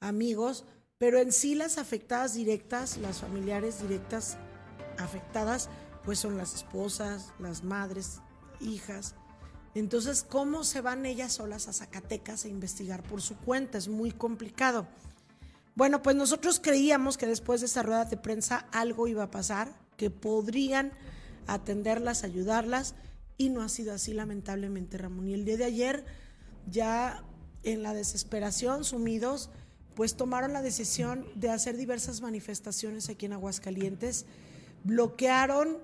amigos, 0.00 0.64
pero 0.98 1.18
en 1.18 1.32
sí 1.32 1.54
las 1.54 1.78
afectadas 1.78 2.34
directas, 2.34 2.98
las 2.98 3.20
familiares 3.20 3.82
directas 3.82 4.36
afectadas, 5.00 5.68
pues 6.04 6.18
son 6.18 6.36
las 6.36 6.54
esposas, 6.54 7.32
las 7.38 7.64
madres, 7.64 8.20
hijas. 8.60 9.14
Entonces, 9.74 10.24
¿cómo 10.28 10.64
se 10.64 10.80
van 10.80 11.06
ellas 11.06 11.34
solas 11.34 11.68
a 11.68 11.72
Zacatecas 11.72 12.44
a 12.44 12.48
investigar 12.48 13.02
por 13.02 13.22
su 13.22 13.36
cuenta? 13.36 13.78
Es 13.78 13.88
muy 13.88 14.10
complicado. 14.10 14.86
Bueno, 15.74 16.02
pues 16.02 16.16
nosotros 16.16 16.60
creíamos 16.60 17.16
que 17.16 17.26
después 17.26 17.60
de 17.60 17.66
esa 17.66 17.82
rueda 17.82 18.04
de 18.04 18.16
prensa 18.16 18.66
algo 18.72 19.06
iba 19.06 19.22
a 19.22 19.30
pasar, 19.30 19.72
que 19.96 20.10
podrían 20.10 20.92
atenderlas, 21.46 22.24
ayudarlas 22.24 22.94
y 23.36 23.48
no 23.48 23.62
ha 23.62 23.68
sido 23.68 23.94
así, 23.94 24.12
lamentablemente, 24.12 24.98
Ramón. 24.98 25.28
Y 25.28 25.34
el 25.34 25.44
día 25.44 25.56
de 25.56 25.64
ayer, 25.64 26.04
ya 26.68 27.24
en 27.62 27.82
la 27.82 27.94
desesperación, 27.94 28.84
sumidos, 28.84 29.50
pues 29.94 30.16
tomaron 30.16 30.52
la 30.52 30.62
decisión 30.62 31.26
de 31.34 31.50
hacer 31.50 31.76
diversas 31.76 32.20
manifestaciones 32.20 33.08
aquí 33.08 33.26
en 33.26 33.32
Aguascalientes. 33.34 34.26
Bloquearon, 34.84 35.78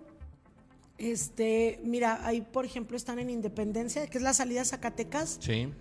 este, 0.99 1.81
mira, 1.85 2.27
ahí 2.27 2.41
por 2.41 2.65
ejemplo 2.65 2.97
están 2.97 3.19
en 3.19 3.31
Independencia, 3.31 4.07
que 4.07 4.19
es 4.19 4.25
la 4.25 4.35
salida 4.35 4.63
a 4.63 4.65
Zacatecas. 4.65 5.39
Sí. 5.41 5.73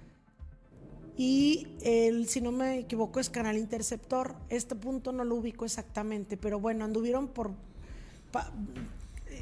Y 1.17 1.67
el, 1.81 2.27
si 2.27 2.41
no 2.41 2.51
me 2.51 2.79
equivoco, 2.79 3.21
es 3.21 3.29
Canal 3.29 3.57
Interceptor. 3.57 4.35
Este 4.49 4.75
punto 4.75 5.13
no 5.13 5.23
lo 5.23 5.35
ubico 5.35 5.63
exactamente, 5.63 6.35
pero 6.35 6.59
bueno, 6.59 6.83
anduvieron 6.83 7.29
por 7.29 7.53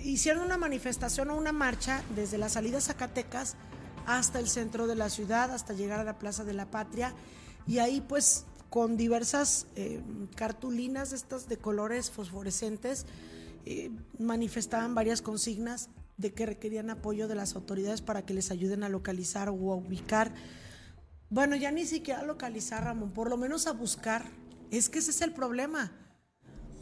hicieron 0.03 0.44
una 0.44 0.58
manifestación 0.58 1.30
o 1.30 1.36
una 1.38 1.51
marcha 1.51 2.03
desde 2.15 2.38
la 2.38 2.50
salida 2.50 2.77
a 2.77 2.82
Zacatecas 2.82 3.56
hasta 4.06 4.39
el 4.39 4.50
centro 4.50 4.86
de 4.86 4.96
la 4.96 5.10
ciudad, 5.10 5.51
hasta 5.51 5.74
llegar 5.74 6.00
a 6.00 6.03
la 6.03 6.20
Plaza 6.20 6.44
de 6.44 6.53
la 6.53 6.70
Patria, 6.70 7.13
y 7.65 7.77
ahí 7.80 8.01
pues 8.01 8.46
con 8.70 8.98
diversas 8.98 9.68
eh, 9.75 10.01
cartulinas 10.36 11.13
estas 11.13 11.48
de 11.48 11.58
colores 11.58 12.12
fosforescentes, 12.12 13.06
eh, 13.65 13.91
manifestaban 14.20 14.96
varias 14.96 15.22
consignas 15.22 15.89
de 16.17 16.34
que 16.34 16.46
requerían 16.46 16.89
apoyo 16.89 17.27
de 17.27 17.36
las 17.36 17.55
autoridades 17.55 18.01
para 18.01 18.25
que 18.25 18.34
les 18.34 18.51
ayuden 18.51 18.84
a 18.84 18.89
localizar 18.89 19.50
o 19.50 19.72
a 19.72 19.75
ubicar. 19.75 20.34
Bueno, 21.29 21.55
ya 21.55 21.72
ni 21.72 21.86
siquiera 21.86 22.22
a 22.22 22.25
localizar, 22.25 22.84
Ramón, 22.84 23.12
por 23.12 23.29
lo 23.29 23.38
menos 23.38 23.67
a 23.67 23.72
buscar. 23.72 24.25
Es 24.70 24.89
que 24.89 25.00
ese 25.00 25.12
es 25.12 25.22
el 25.22 25.34
problema 25.34 25.91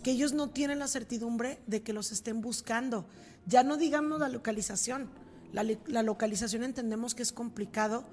que 0.03 0.11
ellos 0.11 0.33
no 0.33 0.50
tienen 0.50 0.79
la 0.79 0.88
certidumbre 0.88 1.61
de 1.67 1.83
que 1.83 1.93
los 1.93 2.11
estén 2.11 2.41
buscando. 2.41 3.05
Ya 3.45 3.63
no 3.63 3.77
digamos 3.77 4.19
la 4.19 4.29
localización. 4.29 5.09
La, 5.51 6.01
localización 6.01 6.63
entendemos 6.63 7.13
que 7.13 7.23
es 7.23 7.33
complicado 7.33 8.05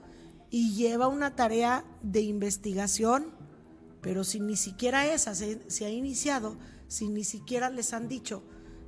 y 0.51 0.75
lleva 0.75 1.09
una 1.09 1.37
tarea 1.37 1.85
de 2.03 2.21
investigación, 2.21 3.33
pero 4.01 4.25
si 4.25 4.41
ni 4.41 4.57
siquiera 4.57 5.07
esa 5.13 5.35
se, 5.35 5.71
se 5.71 5.87
ha 5.87 5.91
iniciado, 5.91 6.57
si 6.89 7.09
ni 7.09 7.23
siquiera 7.23 7.71
les 7.71 7.93
han 7.93 8.09
dicho, 8.09 8.43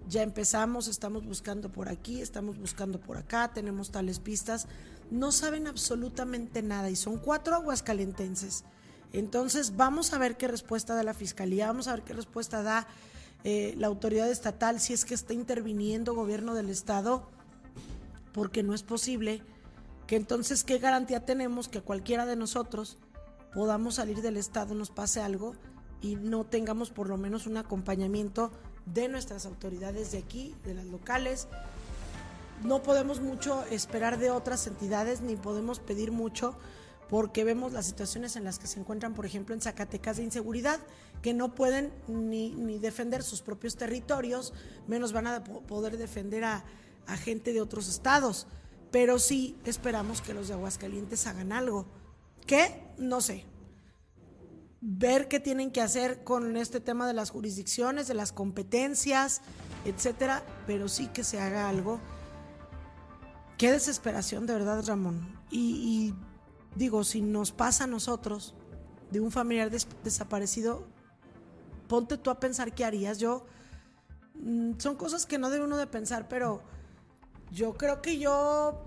ya 0.08 0.22
empezamos, 0.22 0.88
estamos 0.88 1.24
buscando 1.24 1.70
por 1.70 1.88
aquí, 1.88 2.20
estamos 2.20 2.58
buscando 2.58 3.00
por 3.00 3.16
acá, 3.16 3.52
tenemos 3.52 3.90
tales 3.90 4.18
pistas, 4.18 4.66
no 5.10 5.32
saben 5.32 5.66
absolutamente 5.66 6.62
nada 6.62 6.90
y 6.90 6.96
son 6.96 7.18
cuatro 7.18 7.54
aguascalentenses. 7.54 8.64
Entonces, 9.12 9.76
vamos 9.76 10.12
a 10.12 10.18
ver 10.18 10.36
qué 10.36 10.48
respuesta 10.48 10.94
da 10.94 11.02
la 11.02 11.14
Fiscalía, 11.14 11.66
vamos 11.66 11.88
a 11.88 11.94
ver 11.94 12.02
qué 12.02 12.12
respuesta 12.12 12.62
da 12.62 12.86
eh, 13.42 13.74
la 13.76 13.88
autoridad 13.88 14.30
estatal, 14.30 14.80
si 14.80 14.92
es 14.92 15.04
que 15.04 15.14
está 15.14 15.32
interviniendo 15.32 16.14
gobierno 16.14 16.54
del 16.54 16.70
Estado, 16.70 17.28
porque 18.32 18.62
no 18.62 18.74
es 18.74 18.82
posible 18.82 19.42
que 20.06 20.16
entonces, 20.16 20.64
¿qué 20.64 20.78
garantía 20.78 21.24
tenemos 21.24 21.68
que 21.68 21.80
cualquiera 21.80 22.26
de 22.26 22.36
nosotros 22.36 22.98
podamos 23.54 23.96
salir 23.96 24.22
del 24.22 24.36
Estado, 24.36 24.74
nos 24.74 24.90
pase 24.90 25.20
algo 25.20 25.54
y 26.00 26.16
no 26.16 26.44
tengamos 26.44 26.90
por 26.90 27.08
lo 27.08 27.16
menos 27.16 27.46
un 27.46 27.56
acompañamiento 27.56 28.50
de 28.92 29.08
nuestras 29.08 29.46
autoridades 29.46 30.12
de 30.12 30.18
aquí, 30.18 30.54
de 30.64 30.74
las 30.74 30.86
locales? 30.86 31.48
No 32.64 32.82
podemos 32.82 33.20
mucho 33.20 33.64
esperar 33.70 34.18
de 34.18 34.30
otras 34.30 34.66
entidades, 34.66 35.20
ni 35.20 35.36
podemos 35.36 35.80
pedir 35.80 36.12
mucho 36.12 36.56
porque 37.10 37.42
vemos 37.42 37.72
las 37.72 37.86
situaciones 37.86 38.36
en 38.36 38.44
las 38.44 38.60
que 38.60 38.68
se 38.68 38.78
encuentran, 38.78 39.14
por 39.14 39.26
ejemplo, 39.26 39.52
en 39.52 39.60
Zacatecas 39.60 40.18
de 40.18 40.22
inseguridad, 40.22 40.78
que 41.22 41.34
no 41.34 41.56
pueden 41.56 41.92
ni, 42.06 42.78
defender 42.78 43.24
sus 43.24 43.42
propios 43.42 43.76
territorios, 43.76 44.52
menos 44.86 45.12
van 45.12 45.26
a 45.26 45.42
poder 45.42 45.98
defender 45.98 46.44
a, 46.44 46.64
a 47.08 47.16
gente 47.16 47.52
de 47.52 47.60
otros 47.60 47.88
estados. 47.88 48.46
Pero 48.92 49.18
sí 49.18 49.58
esperamos 49.64 50.20
que 50.20 50.34
los 50.34 50.48
de 50.48 50.54
Aguascalientes 50.54 51.26
hagan 51.26 51.50
algo. 51.50 51.84
¿Qué? 52.46 52.80
No 52.96 53.20
sé. 53.20 53.44
Ver 54.80 55.28
qué 55.28 55.40
tienen 55.40 55.70
que 55.70 55.82
hacer 55.82 56.24
con 56.24 56.56
este 56.56 56.80
tema 56.80 57.06
de 57.06 57.12
las 57.12 57.30
jurisdicciones, 57.30 58.08
de 58.08 58.14
las 58.14 58.32
competencias, 58.32 59.42
etcétera, 59.84 60.42
pero 60.66 60.88
sí 60.88 61.08
que 61.08 61.24
se 61.24 61.40
haga 61.40 61.68
algo. 61.68 62.00
Qué 63.58 63.70
desesperación, 63.72 64.46
de 64.46 64.54
verdad, 64.54 64.82
Ramón. 64.86 65.38
y 65.50 66.14
digo, 66.76 67.04
si 67.04 67.20
nos 67.20 67.52
pasa 67.52 67.84
a 67.84 67.86
nosotros 67.86 68.54
de 69.10 69.20
un 69.20 69.30
familiar 69.30 69.70
desaparecido, 69.70 70.86
ponte 71.88 72.16
tú 72.16 72.30
a 72.30 72.38
pensar 72.38 72.74
qué 72.74 72.84
harías. 72.84 73.18
Yo, 73.18 73.44
mm, 74.34 74.78
son 74.78 74.96
cosas 74.96 75.26
que 75.26 75.38
no 75.38 75.50
debe 75.50 75.64
uno 75.64 75.76
de 75.76 75.86
pensar, 75.86 76.28
pero 76.28 76.62
yo 77.50 77.74
creo 77.74 78.00
que 78.00 78.18
yo 78.18 78.86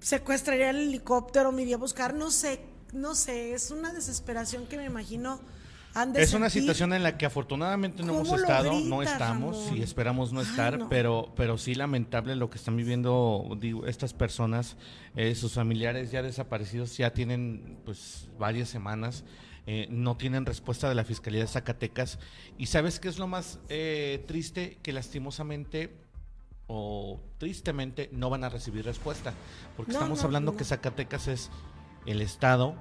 secuestraría 0.00 0.70
el 0.70 0.76
helicóptero, 0.76 1.52
me 1.52 1.62
iría 1.62 1.76
a 1.76 1.78
buscar, 1.78 2.12
no 2.14 2.30
sé, 2.30 2.60
no 2.92 3.14
sé, 3.14 3.54
es 3.54 3.70
una 3.70 3.92
desesperación 3.92 4.66
que 4.66 4.76
me 4.76 4.84
imagino 4.84 5.40
es 6.14 6.32
una 6.32 6.48
situación 6.48 6.94
en 6.94 7.02
la 7.02 7.18
que 7.18 7.26
afortunadamente 7.26 8.02
no 8.02 8.14
hemos 8.14 8.40
estado, 8.40 8.80
no 8.80 9.02
estamos 9.02 9.70
y 9.72 9.82
esperamos 9.82 10.32
no 10.32 10.40
estar, 10.40 10.88
pero 10.88 11.32
pero 11.36 11.58
sí 11.58 11.74
lamentable 11.74 12.34
lo 12.34 12.48
que 12.48 12.56
están 12.56 12.76
viviendo 12.76 13.56
digo, 13.60 13.86
estas 13.86 14.14
personas, 14.14 14.76
eh, 15.16 15.34
sus 15.34 15.52
familiares 15.52 16.10
ya 16.10 16.22
desaparecidos 16.22 16.96
ya 16.96 17.12
tienen 17.12 17.78
pues 17.84 18.28
varias 18.38 18.68
semanas. 18.68 19.24
Eh, 19.64 19.86
no 19.90 20.16
tienen 20.16 20.44
respuesta 20.44 20.88
de 20.88 20.96
la 20.96 21.04
Fiscalía 21.04 21.42
de 21.42 21.46
Zacatecas. 21.46 22.18
Y 22.58 22.66
sabes 22.66 22.98
qué 22.98 23.08
es 23.08 23.20
lo 23.20 23.28
más 23.28 23.60
eh, 23.68 24.24
triste? 24.26 24.78
Que 24.82 24.92
lastimosamente 24.92 25.94
o 26.66 27.20
tristemente 27.38 28.08
no 28.10 28.28
van 28.28 28.42
a 28.42 28.48
recibir 28.48 28.84
respuesta. 28.84 29.34
Porque 29.76 29.92
estamos 29.92 30.24
hablando 30.24 30.56
que 30.56 30.64
Zacatecas 30.64 31.28
es 31.28 31.50
el 32.06 32.20
estado 32.20 32.76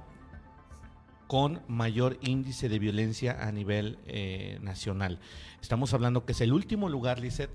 con 1.32 1.62
mayor 1.70 2.18
índice 2.20 2.68
de 2.68 2.78
violencia 2.78 3.38
a 3.40 3.54
nivel 3.54 3.98
eh, 4.06 4.60
nacional. 4.62 5.18
Estamos 5.62 5.94
hablando 5.94 6.26
que 6.26 6.34
es 6.34 6.42
el 6.42 6.52
último 6.52 6.90
lugar, 6.90 7.20
Lisset, 7.20 7.50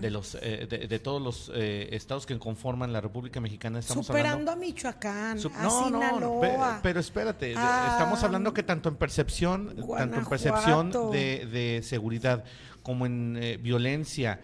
de 0.00 0.10
los 0.10 0.36
eh, 0.42 0.66
de, 0.68 0.98
todos 0.98 1.22
los 1.22 1.48
eh, 1.54 1.90
estados 1.92 2.26
que 2.26 2.36
conforman 2.40 2.92
la 2.92 3.00
República 3.00 3.40
Mexicana. 3.40 3.78
Estamos 3.78 4.08
Superando 4.08 4.50
a 4.50 4.56
Michoacán, 4.56 5.38
a 5.38 5.62
no, 5.62 5.84
Sinaloa. 5.84 6.80
pero, 6.82 6.98
espérate, 6.98 7.52
estamos 7.52 8.20
hablando 8.24 8.52
que 8.52 8.64
tanto 8.64 8.88
en 8.88 8.96
percepción, 8.96 9.76
tanto 9.96 10.18
en 10.18 10.24
percepción 10.24 10.90
de, 11.12 11.82
seguridad 11.84 12.42
como 12.82 13.06
en 13.06 13.60
violencia, 13.62 14.40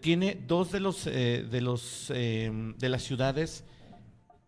tiene 0.00 0.40
dos 0.46 0.70
de 0.70 0.78
los 0.78 1.06
de 1.06 1.60
los 1.60 2.06
de 2.06 2.88
las 2.88 3.02
ciudades 3.02 3.64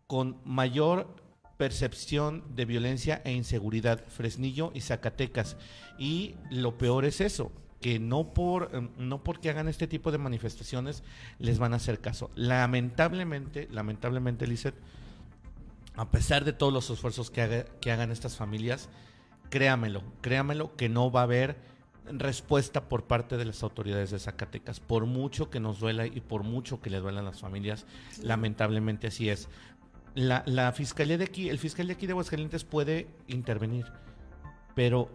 con 0.07 0.37
mayor 0.45 1.22
percepción 1.63 2.43
de 2.57 2.65
violencia 2.65 3.23
e 3.25 3.31
inseguridad, 3.31 4.03
Fresnillo 4.09 4.73
y 4.75 4.81
Zacatecas. 4.81 5.57
Y 5.97 6.35
lo 6.51 6.77
peor 6.77 7.05
es 7.05 7.21
eso, 7.21 7.53
que 7.81 8.01
no 8.01 8.35
por 8.35 8.71
em, 8.73 8.89
no 8.99 9.23
porque 9.23 9.49
hagan 9.49 9.69
este 9.69 9.87
tipo 9.87 10.11
de 10.11 10.19
manifestaciones 10.19 11.05
les 11.39 11.61
van 11.61 11.73
a 11.73 11.77
hacer 11.77 12.01
caso. 12.01 12.33
Lamentablemente, 12.35 13.69
lamentablemente, 13.71 14.49
Lizeth, 14.49 14.75
a 15.95 16.11
pesar 16.11 16.45
de 16.45 16.53
todos 16.53 16.73
los 16.73 16.91
esfuerzos 16.91 17.31
que, 17.31 17.65
que 17.81 17.93
hagan 17.93 18.11
estas 18.11 18.35
familias, 18.35 18.89
créamelo, 19.49 20.03
créamelo 20.21 20.75
que 20.75 20.89
no 20.89 21.13
va 21.13 21.21
a 21.21 21.31
haber 21.31 21.57
respuesta 22.07 22.89
por 22.89 23.05
parte 23.05 23.37
de 23.37 23.45
las 23.45 23.63
autoridades 23.63 24.11
de 24.11 24.19
Zacatecas, 24.19 24.81
por 24.81 25.07
mucho 25.07 25.49
que 25.49 25.61
nos 25.61 25.79
duela 25.79 26.07
y 26.09 26.21
por 26.21 26.43
mucho 26.43 26.81
que 26.81 26.91
le 26.91 26.99
duelan 26.99 27.25
las 27.25 27.39
familias, 27.39 27.87
lamentablemente 28.21 29.07
así 29.07 29.29
es 29.29 29.49
la, 30.15 30.43
la 30.47 30.73
fiscalía 30.73 31.19
de 31.19 31.25
aquí, 31.25 31.49
el 31.49 31.59
fiscal 31.59 31.87
de 31.87 31.95
aquí 31.95 32.07
de 32.07 32.13
Aguascalientes 32.13 32.65
puede 32.65 33.09
intervenir, 33.29 33.87
pero 34.75 35.11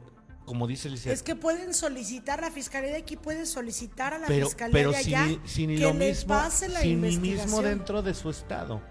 como 0.45 0.65
dice 0.65 0.87
el 0.87 0.95
Es 0.95 1.23
que 1.23 1.35
pueden 1.35 1.73
solicitar, 1.73 2.39
la 2.39 2.51
fiscalía 2.51 2.91
de 2.91 2.97
aquí 2.97 3.17
puede 3.17 3.45
solicitar 3.45 4.13
a 4.13 4.19
la 4.19 4.27
fiscalía 4.27 4.87
de 4.87 4.95
allá 4.95 5.27
que 5.45 5.77
lo 5.77 5.93
mismo, 5.93 6.27
pase 6.29 6.69
la 6.69 6.81
mismo 6.81 7.61
dentro 7.61 8.01
de 8.01 8.13
su 8.13 8.29
estado 8.29 8.81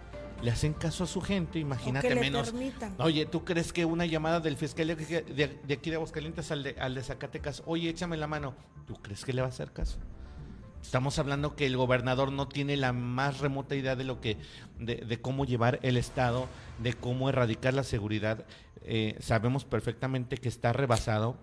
le 0.42 0.50
hacen 0.50 0.75
caso 0.75 1.04
a 1.04 1.06
su 1.06 1.20
gente, 1.20 1.58
imagínate 1.58 2.14
menos. 2.14 2.52
Oye, 2.98 3.26
¿tú 3.26 3.44
crees 3.44 3.72
que 3.72 3.84
una 3.84 4.06
llamada 4.06 4.40
del 4.40 4.56
fiscal 4.56 4.86
de, 4.88 5.58
de, 5.66 5.75
aquí 5.75 5.90
de 5.90 5.96
Aguascalientes 5.96 6.50
al 6.50 6.62
de, 6.62 6.76
al 6.78 6.94
de 6.94 7.02
Zacatecas, 7.02 7.62
oye, 7.66 7.88
échame 7.88 8.16
la 8.16 8.26
mano, 8.26 8.54
¿tú 8.86 8.94
crees 8.94 9.25
que 9.25 9.32
le 9.32 9.40
va 9.40 9.48
a 9.48 9.50
hacer 9.50 9.72
caso? 9.72 9.98
Estamos 10.83 11.18
hablando 11.18 11.56
que 11.56 11.66
el 11.66 11.76
gobernador 11.76 12.33
no 12.33 12.49
tiene 12.49 12.76
la 12.76 12.92
más 12.92 13.40
remota 13.40 13.75
idea 13.75 13.97
de 13.97 14.04
lo 14.04 14.21
que, 14.21 14.37
de, 14.78 15.21
cómo 15.21 15.45
llevar 15.45 15.78
el 15.83 15.97
estado, 15.97 16.47
de 16.78 16.95
cómo 16.95 17.28
erradicar 17.28 17.75
la 17.75 17.83
seguridad. 17.83 18.45
Eh, 18.83 19.16
sabemos 19.21 19.64
perfectamente 19.64 20.37
que 20.37 20.49
está 20.49 20.73
rebasado. 20.73 21.37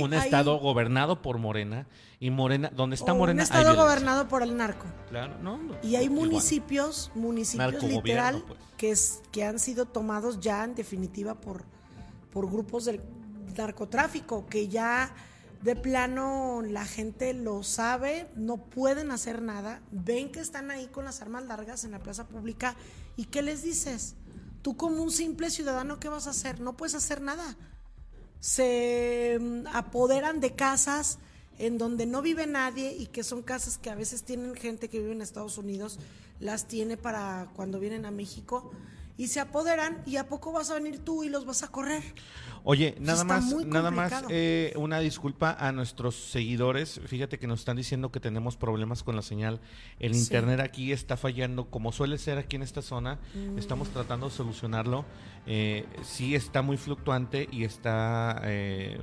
un 0.00 0.14
estado 0.14 0.58
gobernado 0.58 1.22
por 1.22 1.38
Morena 1.38 1.86
y 2.20 2.30
Morena, 2.30 2.70
donde 2.74 2.96
está 2.96 3.14
Morena. 3.14 3.42
Un 3.42 3.44
estado 3.44 3.76
gobernado 3.76 4.28
por 4.28 4.42
el 4.42 4.56
narco. 4.56 4.86
Claro, 5.08 5.36
no. 5.42 5.58
y 5.82 5.96
hay 5.96 6.08
municipios, 6.08 7.10
municipios 7.14 7.82
literal 7.82 8.44
pues. 8.46 8.60
que 8.76 8.90
es 8.90 9.22
que 9.32 9.44
han 9.44 9.58
sido 9.58 9.86
tomados 9.86 10.40
ya 10.40 10.64
en 10.64 10.74
definitiva 10.74 11.34
por 11.40 11.64
por 12.32 12.50
grupos 12.50 12.84
del 12.84 13.00
narcotráfico 13.56 14.46
que 14.46 14.68
ya 14.68 15.12
de 15.62 15.74
plano 15.74 16.62
la 16.62 16.84
gente 16.84 17.34
lo 17.34 17.62
sabe, 17.62 18.28
no 18.36 18.58
pueden 18.58 19.10
hacer 19.10 19.42
nada, 19.42 19.82
ven 19.90 20.30
que 20.30 20.40
están 20.40 20.70
ahí 20.70 20.86
con 20.86 21.04
las 21.04 21.20
armas 21.20 21.44
largas 21.46 21.84
en 21.84 21.90
la 21.90 21.98
plaza 21.98 22.28
pública 22.28 22.76
y 23.16 23.24
¿qué 23.24 23.42
les 23.42 23.62
dices? 23.62 24.14
Tú 24.62 24.76
como 24.76 25.02
un 25.02 25.10
simple 25.10 25.50
ciudadano, 25.50 25.98
¿qué 25.98 26.08
vas 26.08 26.26
a 26.26 26.30
hacer? 26.30 26.60
No 26.60 26.76
puedes 26.76 26.94
hacer 26.94 27.20
nada. 27.20 27.56
Se 28.40 29.38
mm, 29.40 29.66
apoderan 29.72 30.40
de 30.40 30.54
casas 30.54 31.18
en 31.58 31.78
donde 31.78 32.06
no 32.06 32.22
vive 32.22 32.46
nadie 32.46 32.92
y 32.92 33.06
que 33.06 33.24
son 33.24 33.42
casas 33.42 33.78
que 33.78 33.90
a 33.90 33.96
veces 33.96 34.22
tienen 34.22 34.54
gente 34.54 34.88
que 34.88 35.00
vive 35.00 35.12
en 35.12 35.22
Estados 35.22 35.58
Unidos, 35.58 35.98
las 36.38 36.66
tiene 36.66 36.96
para 36.96 37.48
cuando 37.56 37.80
vienen 37.80 38.06
a 38.06 38.12
México 38.12 38.70
y 39.18 39.26
se 39.26 39.40
apoderan 39.40 40.00
y 40.06 40.16
a 40.16 40.28
poco 40.28 40.52
vas 40.52 40.70
a 40.70 40.74
venir 40.74 41.00
tú 41.04 41.24
y 41.24 41.28
los 41.28 41.44
vas 41.44 41.62
a 41.64 41.68
correr. 41.68 42.02
Oye, 42.64 42.94
nada 43.00 43.24
más, 43.24 43.52
nada 43.66 43.90
más 43.90 44.24
eh, 44.30 44.72
una 44.76 45.00
disculpa 45.00 45.56
a 45.58 45.72
nuestros 45.72 46.14
seguidores. 46.14 47.00
Fíjate 47.06 47.38
que 47.38 47.46
nos 47.46 47.60
están 47.60 47.76
diciendo 47.76 48.10
que 48.12 48.20
tenemos 48.20 48.56
problemas 48.56 49.02
con 49.02 49.16
la 49.16 49.22
señal. 49.22 49.60
El 49.98 50.14
internet 50.14 50.60
aquí 50.60 50.92
está 50.92 51.16
fallando, 51.16 51.68
como 51.68 51.92
suele 51.92 52.16
ser 52.16 52.38
aquí 52.38 52.56
en 52.56 52.62
esta 52.62 52.80
zona. 52.80 53.18
Mm. 53.34 53.58
Estamos 53.58 53.88
tratando 53.90 54.28
de 54.28 54.34
solucionarlo. 54.34 55.04
Eh, 55.46 55.84
sí 56.02 56.34
está 56.34 56.62
muy 56.62 56.76
fluctuante 56.76 57.48
y 57.50 57.64
está 57.64 58.40
eh, 58.44 59.00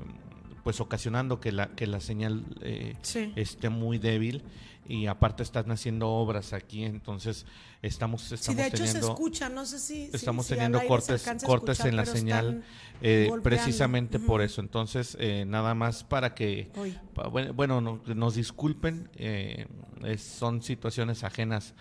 pues 0.63 0.79
ocasionando 0.79 1.39
que 1.39 1.51
la 1.51 1.75
que 1.75 1.87
la 1.87 1.99
señal 1.99 2.45
eh, 2.61 2.95
esté 3.35 3.69
muy 3.69 3.97
débil 3.97 4.43
y 4.87 5.07
aparte 5.07 5.43
están 5.43 5.71
haciendo 5.71 6.09
obras 6.09 6.53
aquí, 6.53 6.83
entonces 6.83 7.45
estamos, 7.81 8.31
estamos 8.31 8.45
sí, 8.45 8.53
de 8.55 8.67
hecho 8.67 8.87
se 8.87 8.99
escucha, 8.99 9.49
no 9.49 9.65
sé 9.65 9.79
si 9.79 10.09
estamos 10.13 10.47
teniendo 10.47 10.79
cortes 10.87 11.25
cortes 11.45 11.79
en 11.81 11.95
la 11.95 12.05
señal 12.05 12.63
eh, 13.01 13.31
precisamente 13.43 14.19
por 14.19 14.41
eso. 14.41 14.61
Entonces 14.61 15.17
eh, 15.19 15.45
nada 15.47 15.73
más 15.73 16.03
para 16.03 16.35
que 16.35 16.69
bueno, 17.55 17.81
nos 17.81 18.35
disculpen, 18.35 19.09
eh, 19.15 19.67
son 20.17 20.61
situaciones 20.61 21.23
ajenas 21.23 21.73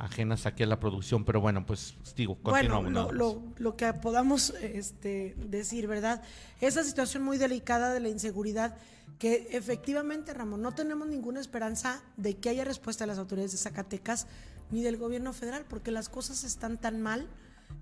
ajenas 0.00 0.46
aquí 0.46 0.62
a 0.62 0.66
la 0.66 0.80
producción, 0.80 1.24
pero 1.24 1.40
bueno, 1.40 1.66
pues 1.66 1.94
digo, 2.16 2.36
continuamos. 2.42 2.92
Bueno, 2.92 3.12
lo, 3.12 3.42
lo, 3.58 3.76
que 3.76 3.92
podamos 3.92 4.50
este, 4.60 5.36
decir, 5.36 5.86
¿verdad? 5.86 6.22
Esa 6.60 6.82
situación 6.84 7.22
muy 7.22 7.38
delicada 7.38 7.92
de 7.92 8.00
la 8.00 8.08
inseguridad 8.08 8.76
que 9.18 9.48
efectivamente, 9.50 10.32
Ramón, 10.32 10.62
no 10.62 10.72
tenemos 10.72 11.06
ninguna 11.06 11.40
esperanza 11.40 12.02
de 12.16 12.38
que 12.38 12.48
haya 12.48 12.64
respuesta 12.64 13.04
de 13.04 13.08
las 13.08 13.18
autoridades 13.18 13.52
de 13.52 13.58
Zacatecas 13.58 14.26
ni 14.70 14.82
del 14.82 14.96
gobierno 14.96 15.34
federal, 15.34 15.66
porque 15.68 15.90
las 15.90 16.08
cosas 16.08 16.42
están 16.42 16.78
tan 16.78 17.02
mal, 17.02 17.28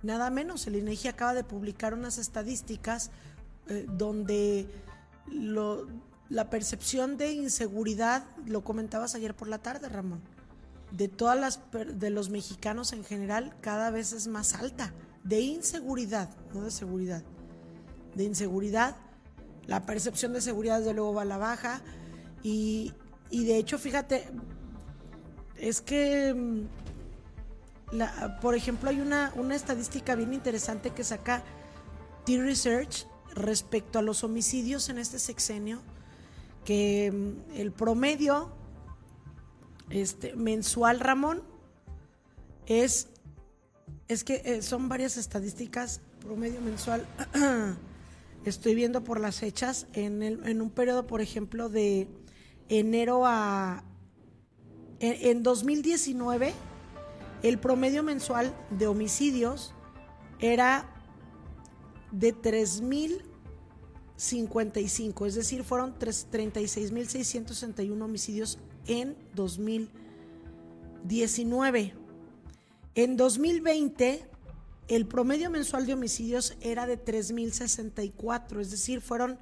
nada 0.03 0.31
menos. 0.31 0.67
El 0.67 0.75
INEGI 0.75 1.09
acaba 1.09 1.35
de 1.35 1.45
publicar 1.45 1.95
unas 1.95 2.19
estadísticas 2.19 3.13
eh, 3.69 3.87
donde 3.89 4.67
la 6.29 6.51
percepción 6.51 7.17
de 7.17 7.33
inseguridad, 7.33 8.25
lo 8.47 8.65
comentabas 8.65 9.15
ayer 9.15 9.35
por 9.35 9.47
la 9.47 9.59
tarde, 9.59 9.89
Ramón, 9.89 10.21
de 10.91 11.09
todas 11.09 11.39
las 11.39 11.61
de 11.99 12.11
los 12.11 12.31
mexicanos 12.31 12.93
en 12.93 13.05
general 13.05 13.55
cada 13.61 13.91
vez 13.91 14.13
es 14.13 14.27
más 14.27 14.55
alta, 14.55 14.95
de 15.25 15.41
inseguridad, 15.41 16.31
no 16.55 16.63
de 16.63 16.71
seguridad, 16.71 17.23
de 18.15 18.25
inseguridad 18.25 18.97
la 19.69 19.85
percepción 19.85 20.33
de 20.33 20.41
seguridad 20.41 20.79
desde 20.79 20.95
luego 20.95 21.15
va 21.15 21.23
a 21.23 21.27
la 21.27 21.37
baja. 21.37 21.83
Y, 22.43 22.95
de 23.31 23.59
hecho, 23.59 23.79
fíjate, 23.79 24.27
es 25.57 25.83
que, 25.83 26.35
mm, 26.35 26.63
la, 27.93 28.41
por 28.41 28.55
ejemplo, 28.55 28.89
hay 28.89 29.01
una, 29.01 29.33
una 29.37 29.55
estadística 29.55 30.15
bien 30.15 30.33
interesante 30.33 30.91
que 30.91 31.05
saca 31.05 31.45
T-Research 32.25 33.07
respecto 33.35 33.99
a 33.99 34.03
los 34.03 34.25
homicidios 34.25 34.89
en 34.89 34.97
este 34.97 35.19
sexenio, 35.19 35.83
que 36.65 37.13
mm, 37.13 37.61
el 37.61 37.71
promedio 37.71 38.51
este, 39.91 40.35
mensual, 40.37 41.01
Ramón, 41.01 41.43
es, 42.67 43.09
es 44.09 44.25
que 44.25 44.43
eh, 44.45 44.61
son 44.63 44.89
varias 44.89 45.17
estadísticas, 45.17 46.01
promedio 46.21 46.61
mensual. 46.61 47.07
Estoy 48.45 48.75
viendo 48.75 49.05
por 49.05 49.21
las 49.21 49.39
fechas, 49.41 49.87
en, 49.95 50.23
el, 50.23 50.47
en 50.47 50.63
un 50.63 50.71
periodo, 50.71 51.07
por 51.07 51.21
ejemplo, 51.21 51.69
de 51.69 52.09
enero 52.69 53.27
a... 53.27 53.85
En, 55.01 55.45
2019, 55.45 56.53
el 57.45 57.59
promedio 57.59 58.03
mensual 58.03 58.53
de 58.71 58.89
homicidios 58.89 59.73
era 60.41 60.93
de 62.11 62.35
3.055, 62.35 65.27
es 65.27 65.37
decir, 65.37 65.63
fueron 65.63 65.97
36.661 65.97 68.03
homicidios 68.03 68.59
en 68.89 69.17
2019. 69.35 71.95
En 72.95 73.17
2020 73.17 74.29
el 74.89 75.07
promedio 75.07 75.51
mensual 75.51 75.87
de 75.87 75.93
homicidios 75.93 76.57
era 76.63 76.87
de 76.87 76.99
3.064, 77.03 78.61
es 78.61 78.71
decir, 78.71 79.03
fueron 79.03 79.39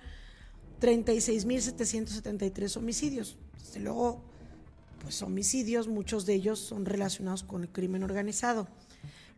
36.773 0.80 2.76
homicidios. 2.76 3.38
Desde 3.56 3.78
luego, 3.80 4.22
pues 5.00 5.22
homicidios, 5.22 5.88
muchos 5.88 6.26
de 6.26 6.35
ellos 6.35 6.59
son 6.59 6.85
relacionados 6.85 7.44
con 7.44 7.62
el 7.62 7.70
crimen 7.70 8.02
organizado. 8.02 8.66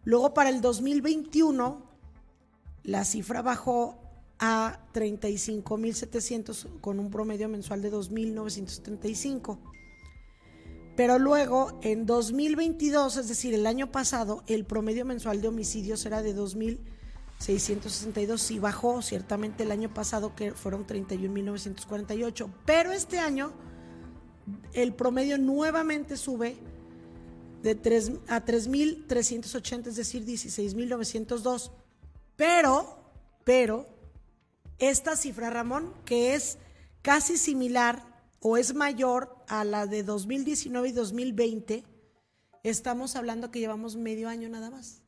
Luego 0.05 0.33
para 0.33 0.49
el 0.49 0.63
2021 0.63 1.87
la 2.85 3.05
cifra 3.05 3.43
bajó 3.43 4.01
a 4.39 4.81
35.700 4.95 6.81
con 6.81 6.99
un 6.99 7.11
promedio 7.11 7.51
mensual 7.51 7.83
de 7.83 7.93
2.975. 7.93 9.59
Pero 10.99 11.19
luego, 11.21 11.79
en 11.83 12.07
2022, 12.07 13.19
es 13.19 13.29
decir, 13.29 13.55
el 13.55 13.69
año 13.69 13.93
pasado, 13.93 14.43
el 14.49 14.65
promedio 14.65 15.05
mensual 15.05 15.41
de 15.41 15.47
homicidios 15.47 16.05
era 16.05 16.23
de 16.23 16.35
2.662 16.35 18.51
y 18.51 18.59
bajó 18.59 19.01
ciertamente 19.01 19.63
el 19.63 19.71
año 19.71 19.95
pasado, 19.95 20.35
que 20.35 20.55
fueron 20.55 20.89
31.948. 20.89 22.51
Pero 22.67 22.91
este 22.91 23.21
año, 23.21 23.53
el 24.73 24.93
promedio 24.93 25.39
nuevamente 25.39 26.17
sube 26.17 26.57
de 27.63 27.77
3 27.77 28.15
a 28.27 28.45
3.380, 28.45 29.87
es 29.87 29.95
decir, 29.95 30.27
16.902. 30.27 31.71
Pero, 32.35 32.99
pero, 33.45 33.87
esta 34.81 35.15
cifra, 35.15 35.49
Ramón, 35.49 35.95
que 36.05 36.35
es 36.35 36.59
casi 37.03 37.37
similar 37.37 38.03
o 38.41 38.57
es 38.57 38.75
mayor 38.75 39.38
a 39.49 39.65
la 39.65 39.87
de 39.87 40.03
2019 40.03 40.89
y 40.89 40.93
2020, 40.93 41.85
estamos 42.63 43.17
hablando 43.17 43.51
que 43.51 43.61
llevamos 43.61 43.97
medio 43.97 44.29
año 44.29 44.49
nada 44.49 44.71
más. 44.71 45.03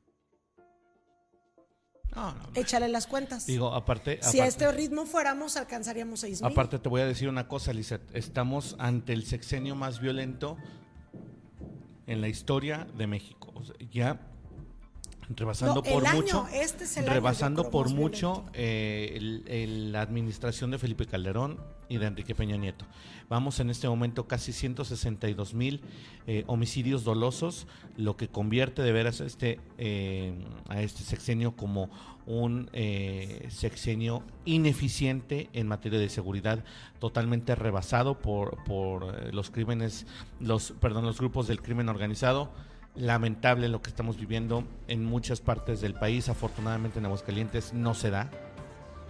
No, 2.14 2.35
no, 2.35 2.40
Échale 2.55 2.88
las 2.88 3.07
cuentas. 3.07 3.46
Digo, 3.46 3.72
aparte. 3.72 4.18
Si 4.22 4.40
a 4.40 4.46
este 4.46 4.70
ritmo 4.72 5.07
fuéramos, 5.07 5.57
alcanzaríamos 5.57 6.20
6 6.20 6.42
mil. 6.42 6.50
Aparte, 6.50 6.79
te 6.79 6.88
voy 6.88 7.03
a 7.03 7.07
decir 7.07 7.29
una 7.29 7.46
cosa, 7.46 7.72
Lizeth. 7.72 8.03
Estamos 8.14 8.74
ante 8.79 9.12
el 9.12 9.24
sexenio 9.24 9.76
más 9.76 10.00
violento 10.00 10.57
en 12.07 12.20
la 12.20 12.29
historia 12.29 12.88
de 12.96 13.07
México. 13.07 13.53
ya 13.92 14.29
rebasando 15.36 15.82
por 15.82 16.14
mucho, 16.14 16.46
este 16.52 17.02
rebasando 17.02 17.70
por 17.70 17.90
mucho 17.90 18.44
eh, 18.52 19.18
la 19.90 20.02
administración 20.02 20.70
de 20.70 20.78
Felipe 20.78 21.06
Calderón 21.06 21.58
y 21.88 21.98
de 21.98 22.06
Enrique 22.06 22.34
Peña 22.34 22.56
Nieto. 22.56 22.84
Vamos 23.28 23.60
en 23.60 23.70
este 23.70 23.88
momento 23.88 24.26
casi 24.26 24.52
162 24.52 25.54
mil 25.54 25.82
eh, 26.26 26.44
homicidios 26.46 27.04
dolosos, 27.04 27.66
lo 27.96 28.16
que 28.16 28.28
convierte 28.28 28.82
de 28.82 28.92
veras 28.92 29.20
este, 29.20 29.60
eh, 29.78 30.34
a 30.68 30.82
este 30.82 31.02
sexenio 31.02 31.56
como 31.56 31.90
un 32.26 32.70
sexenio 33.48 34.22
ineficiente 34.44 35.48
en 35.52 35.66
materia 35.66 35.98
de 35.98 36.08
seguridad, 36.08 36.62
totalmente 37.00 37.56
rebasado 37.56 38.18
por, 38.18 38.62
por 38.64 39.34
los 39.34 39.50
crímenes, 39.50 40.06
los, 40.38 40.72
perdón, 40.80 41.06
los 41.06 41.18
grupos 41.18 41.48
del 41.48 41.60
crimen 41.60 41.88
organizado 41.88 42.52
lamentable 42.94 43.68
lo 43.68 43.83
que 43.83 43.90
estamos 43.90 44.18
viviendo 44.18 44.64
en 44.88 45.05
muchas 45.05 45.40
partes 45.40 45.81
del 45.81 45.94
país. 45.94 46.29
Afortunadamente 46.29 46.98
en 46.98 47.07
Aguascalientes 47.07 47.72
no 47.72 47.94
se 47.94 48.11
da, 48.11 48.31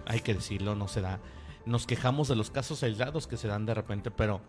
hay 0.05 0.21
que 0.21 0.33
decirlo, 0.33 0.75
no 0.75 0.87
se 0.87 1.01
da. 1.01 1.19
Nos 1.65 1.85
quejamos 1.85 2.27
de 2.27 2.35
los 2.35 2.51
casos 2.51 2.83
aislados 2.83 3.27
que 3.27 3.37
se 3.37 3.47
dan 3.47 3.65
de 3.65 3.73
repente, 3.73 4.11
pero 4.11 4.41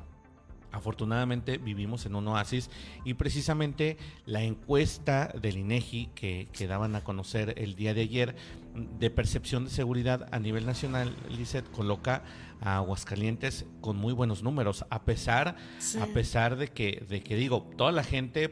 afortunadamente 0.73 1.59
vivimos 1.59 2.07
en 2.07 2.15
un 2.15 2.27
oasis 2.29 2.71
y 3.05 3.15
precisamente 3.15 3.99
la 4.25 4.43
encuesta 4.43 5.31
del 5.41 5.59
INEGI 5.59 6.07
que, 6.15 6.49
que 6.51 6.67
daban 6.67 6.97
a 6.97 7.05
conocer 7.05 7.55
el 7.59 7.77
día 7.77 7.93
de 7.93 8.01
ayer 8.01 8.35
de 8.75 9.11
percepción 9.11 9.65
de 9.65 9.71
seguridad 9.71 10.29
a 10.33 10.39
nivel 10.39 10.65
nacional, 10.65 11.15
Lizeth, 11.29 11.71
coloca 11.71 12.23
a 12.63 12.77
Aguascalientes 12.77 13.67
con 13.81 13.97
muy 13.97 14.15
buenos 14.15 14.43
números, 14.43 14.87
a 14.89 15.03
pesar, 15.03 15.57
a 16.01 16.07
pesar 16.07 16.57
de 16.57 16.69
que, 16.69 17.05
de 17.09 17.23
que 17.23 17.37
digo, 17.37 17.69
toda 17.77 17.93
la 17.93 18.03
gente 18.03 18.49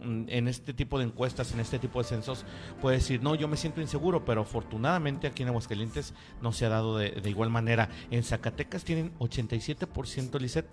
en 0.00 0.48
este 0.48 0.72
tipo 0.72 0.98
de 0.98 1.04
encuestas, 1.04 1.52
en 1.52 1.60
este 1.60 1.78
tipo 1.78 2.02
de 2.02 2.08
censos, 2.08 2.44
puede 2.80 2.96
decir, 2.96 3.22
no, 3.22 3.34
yo 3.34 3.48
me 3.48 3.56
siento 3.56 3.80
inseguro, 3.80 4.24
pero 4.24 4.42
afortunadamente 4.42 5.26
aquí 5.26 5.42
en 5.42 5.48
Aguascalientes 5.48 6.14
no 6.40 6.52
se 6.52 6.66
ha 6.66 6.68
dado 6.68 6.98
de, 6.98 7.20
igual 7.24 7.50
manera. 7.50 7.88
En 8.10 8.22
Zacatecas 8.22 8.84
tienen 8.84 9.16
87%, 9.18 10.38
Lisset, 10.40 10.66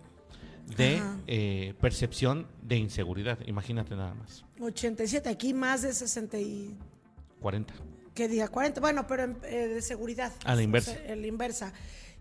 de 0.78 1.02
eh, 1.28 1.74
percepción 1.80 2.48
de 2.62 2.78
inseguridad. 2.78 3.40
Imagínate 3.46 3.96
nada 3.96 4.14
más. 4.14 4.46
87, 4.60 5.30
aquí 5.30 5.54
más 5.54 5.82
de 5.82 5.94
60 5.94 6.40
y... 6.40 6.78
40. 7.42 7.74
¿Qué 8.14 8.28
día? 8.28 8.48
40, 8.48 8.82
bueno, 8.82 9.06
pero 9.08 9.36
eh, 9.44 9.68
de 9.68 9.82
seguridad. 9.82 10.32
A 10.46 10.56
la 10.56 10.64
inversa. 10.64 10.98
la 11.08 11.28
inversa. 11.28 11.74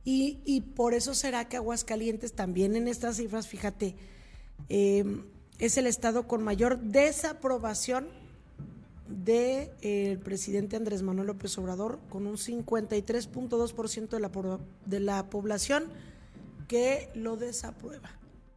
Y, 0.05 0.41
y 0.45 0.61
por 0.61 0.93
eso 0.93 1.15
será 1.15 1.49
que 1.49 1.57
Aguascalientes 1.57 2.35
también 2.35 2.77
en 2.77 2.89
estas 2.89 3.17
cifras, 3.17 3.49
fíjate, 3.49 3.97
eh, 4.69 5.05
es 5.59 5.77
el 5.79 5.87
estado 5.87 6.27
con 6.27 6.43
mayor 6.43 6.81
desaprobación 6.81 8.09
del 9.09 9.71
de, 9.81 10.21
presidente 10.25 10.77
Andrés 10.77 11.03
Manuel 11.03 11.29
López 11.29 11.57
Obrador, 11.59 12.01
con 12.09 12.27
un 12.27 12.37
53.2% 12.37 14.09
de 14.09 14.21
la, 14.21 14.31
de 14.87 15.01
la 15.01 15.31
población 15.31 15.85
que 16.69 17.11
lo 17.15 17.37
desaprueba 17.37 18.11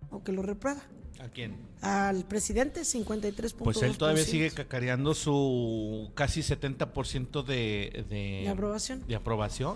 o 0.09 0.23
que 0.23 0.31
lo 0.31 0.41
reprueba. 0.41 0.81
¿A 1.19 1.29
quién? 1.29 1.55
Al 1.81 2.25
presidente, 2.25 2.81
53.2%. 2.81 3.55
Pues 3.57 3.81
él 3.81 3.97
todavía 3.97 4.23
sigue 4.23 4.51
cacareando 4.51 5.13
su 5.13 6.11
casi 6.13 6.41
70% 6.41 7.43
de, 7.43 8.05
de, 8.07 8.15
de 8.43 8.49
aprobación. 8.49 9.05
De 9.07 9.15
aprobación. 9.15 9.75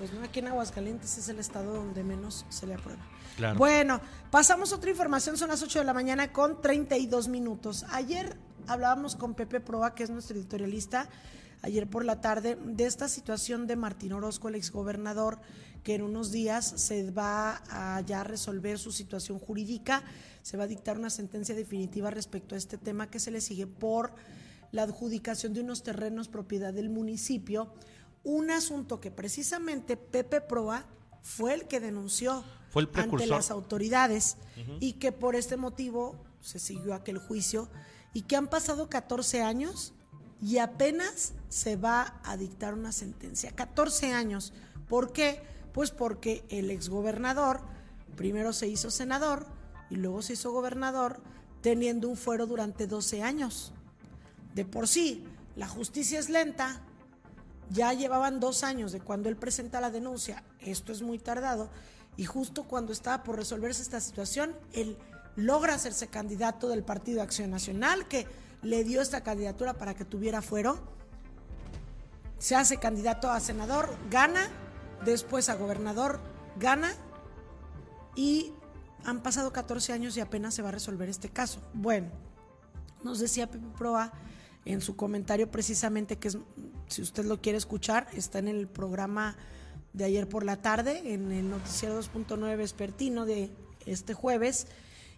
Pues 0.00 0.14
no, 0.14 0.24
aquí 0.24 0.38
en 0.38 0.46
Aguascalientes 0.46 1.18
es 1.18 1.28
el 1.28 1.38
estado 1.38 1.74
donde 1.74 2.02
menos 2.02 2.46
se 2.48 2.66
le 2.66 2.72
aprueba. 2.72 3.06
Bueno, 3.58 4.00
pasamos 4.30 4.72
a 4.72 4.76
otra 4.76 4.88
información, 4.88 5.36
son 5.36 5.50
las 5.50 5.62
8 5.62 5.80
de 5.80 5.84
la 5.84 5.92
mañana 5.92 6.32
con 6.32 6.62
32 6.62 7.28
minutos. 7.28 7.84
Ayer 7.90 8.34
hablábamos 8.66 9.14
con 9.14 9.34
Pepe 9.34 9.60
Proa, 9.60 9.94
que 9.94 10.04
es 10.04 10.08
nuestro 10.08 10.38
editorialista, 10.38 11.10
ayer 11.60 11.86
por 11.86 12.06
la 12.06 12.22
tarde, 12.22 12.56
de 12.64 12.86
esta 12.86 13.10
situación 13.10 13.66
de 13.66 13.76
Martín 13.76 14.14
Orozco, 14.14 14.48
el 14.48 14.54
exgobernador, 14.54 15.38
que 15.82 15.96
en 15.96 16.02
unos 16.02 16.32
días 16.32 16.64
se 16.64 17.10
va 17.10 17.60
a 17.68 18.00
ya 18.00 18.24
resolver 18.24 18.78
su 18.78 18.92
situación 18.92 19.38
jurídica, 19.38 20.02
se 20.40 20.56
va 20.56 20.64
a 20.64 20.66
dictar 20.66 20.96
una 20.96 21.10
sentencia 21.10 21.54
definitiva 21.54 22.08
respecto 22.08 22.54
a 22.54 22.58
este 22.58 22.78
tema 22.78 23.10
que 23.10 23.20
se 23.20 23.30
le 23.30 23.42
sigue 23.42 23.66
por 23.66 24.14
la 24.72 24.84
adjudicación 24.84 25.52
de 25.52 25.60
unos 25.60 25.82
terrenos 25.82 26.28
propiedad 26.28 26.72
del 26.72 26.88
municipio, 26.88 27.74
un 28.24 28.50
asunto 28.50 29.00
que 29.00 29.10
precisamente 29.10 29.96
Pepe 29.96 30.40
Proa 30.40 30.84
fue 31.22 31.54
el 31.54 31.66
que 31.66 31.80
denunció 31.80 32.44
fue 32.70 32.82
el 32.82 32.88
ante 32.94 33.26
las 33.26 33.50
autoridades 33.50 34.36
y 34.78 34.94
que 34.94 35.10
por 35.10 35.34
este 35.34 35.56
motivo 35.56 36.16
se 36.40 36.58
siguió 36.58 36.94
aquel 36.94 37.18
juicio 37.18 37.68
y 38.14 38.22
que 38.22 38.36
han 38.36 38.48
pasado 38.48 38.88
14 38.88 39.42
años 39.42 39.92
y 40.40 40.58
apenas 40.58 41.34
se 41.48 41.76
va 41.76 42.20
a 42.24 42.36
dictar 42.36 42.74
una 42.74 42.92
sentencia. 42.92 43.50
14 43.50 44.12
años. 44.12 44.52
¿Por 44.88 45.12
qué? 45.12 45.42
Pues 45.72 45.90
porque 45.90 46.44
el 46.48 46.70
exgobernador 46.70 47.60
primero 48.16 48.52
se 48.52 48.68
hizo 48.68 48.90
senador 48.90 49.46
y 49.90 49.96
luego 49.96 50.22
se 50.22 50.34
hizo 50.34 50.52
gobernador 50.52 51.20
teniendo 51.62 52.08
un 52.08 52.16
fuero 52.16 52.46
durante 52.46 52.86
12 52.86 53.22
años. 53.22 53.72
De 54.54 54.64
por 54.64 54.88
sí, 54.88 55.24
la 55.56 55.68
justicia 55.68 56.18
es 56.18 56.28
lenta, 56.30 56.82
ya 57.70 57.92
llevaban 57.92 58.40
dos 58.40 58.64
años 58.64 58.92
de 58.92 59.00
cuando 59.00 59.28
él 59.28 59.36
presenta 59.36 59.80
la 59.80 59.90
denuncia, 59.90 60.44
esto 60.60 60.92
es 60.92 61.02
muy 61.02 61.18
tardado, 61.18 61.70
y 62.16 62.24
justo 62.24 62.64
cuando 62.64 62.92
estaba 62.92 63.22
por 63.22 63.36
resolverse 63.36 63.82
esta 63.82 64.00
situación, 64.00 64.54
él 64.72 64.98
logra 65.36 65.74
hacerse 65.74 66.08
candidato 66.08 66.68
del 66.68 66.82
Partido 66.82 67.22
Acción 67.22 67.50
Nacional, 67.50 68.06
que 68.08 68.26
le 68.62 68.84
dio 68.84 69.00
esta 69.00 69.22
candidatura 69.22 69.74
para 69.74 69.94
que 69.94 70.04
tuviera 70.04 70.42
fuero, 70.42 70.78
se 72.38 72.56
hace 72.56 72.78
candidato 72.78 73.30
a 73.30 73.38
senador, 73.38 73.96
gana, 74.10 74.48
después 75.04 75.48
a 75.48 75.54
gobernador, 75.54 76.20
gana, 76.58 76.92
y 78.16 78.52
han 79.04 79.22
pasado 79.22 79.52
14 79.52 79.92
años 79.92 80.16
y 80.16 80.20
apenas 80.20 80.54
se 80.54 80.62
va 80.62 80.68
a 80.68 80.72
resolver 80.72 81.08
este 81.08 81.28
caso. 81.28 81.60
Bueno, 81.72 82.08
nos 83.02 83.18
decía 83.18 83.50
Pepe 83.50 83.66
Proa 83.78 84.12
en 84.64 84.80
su 84.80 84.96
comentario 84.96 85.50
precisamente 85.50 86.16
que 86.16 86.28
es 86.28 86.38
si 86.90 87.02
usted 87.02 87.24
lo 87.24 87.40
quiere 87.40 87.56
escuchar, 87.56 88.08
está 88.12 88.40
en 88.40 88.48
el 88.48 88.66
programa 88.66 89.36
de 89.92 90.04
ayer 90.04 90.28
por 90.28 90.44
la 90.44 90.60
tarde, 90.60 91.14
en 91.14 91.30
el 91.30 91.48
noticiero 91.48 92.00
2.9 92.00 92.60
Espertino 92.60 93.24
de 93.26 93.50
este 93.86 94.12
jueves. 94.12 94.66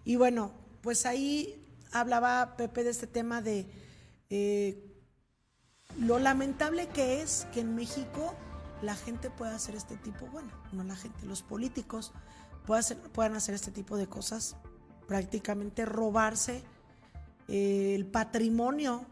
Y 0.05 0.17
bueno, 0.17 0.53
pues 0.83 1.07
ahí 1.07 1.67
hablaba 1.91 2.57
Pepe 2.57 2.85
de 2.85 2.91
este 2.91 3.07
tema 3.07 3.41
de 3.41 3.67
eh, 4.29 4.85
lo 5.99 6.19
lamentable 6.19 6.89
que 6.89 7.23
es 7.23 7.47
que 7.53 7.61
en 7.61 7.75
México 7.75 8.35
la 8.83 8.95
gente 8.95 9.31
pueda 9.31 9.55
hacer 9.55 9.75
este 9.75 9.97
tipo, 9.97 10.27
bueno, 10.27 10.51
no 10.73 10.85
la 10.85 10.97
gente, 10.97 11.25
los 11.25 11.43
políticos 11.43 12.13
puedan 12.67 13.35
hacer, 13.35 13.55
este 13.55 13.71
tipo 13.71 13.97
de 13.97 14.07
cosas, 14.07 14.57
prácticamente 15.09 15.85
robarse 15.85 16.63
eh, 17.49 17.95
el 17.95 18.07
patrimonio 18.07 19.07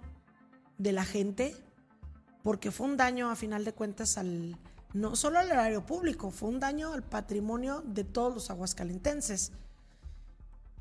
de 0.80 0.92
la 0.92 1.04
gente 1.04 1.54
porque 2.42 2.70
fue 2.70 2.86
un 2.86 2.96
daño 2.96 3.30
a 3.30 3.36
final 3.36 3.64
de 3.66 3.74
cuentas 3.74 4.16
al, 4.16 4.56
no 4.94 5.14
solo 5.14 5.38
al 5.38 5.50
erario 5.50 5.84
público, 5.84 6.30
fue 6.30 6.48
un 6.48 6.58
daño 6.58 6.94
al 6.94 7.02
patrimonio 7.02 7.82
de 7.86 8.02
todos 8.02 8.34
los 8.34 8.50
aguascalentenses. 8.50 9.52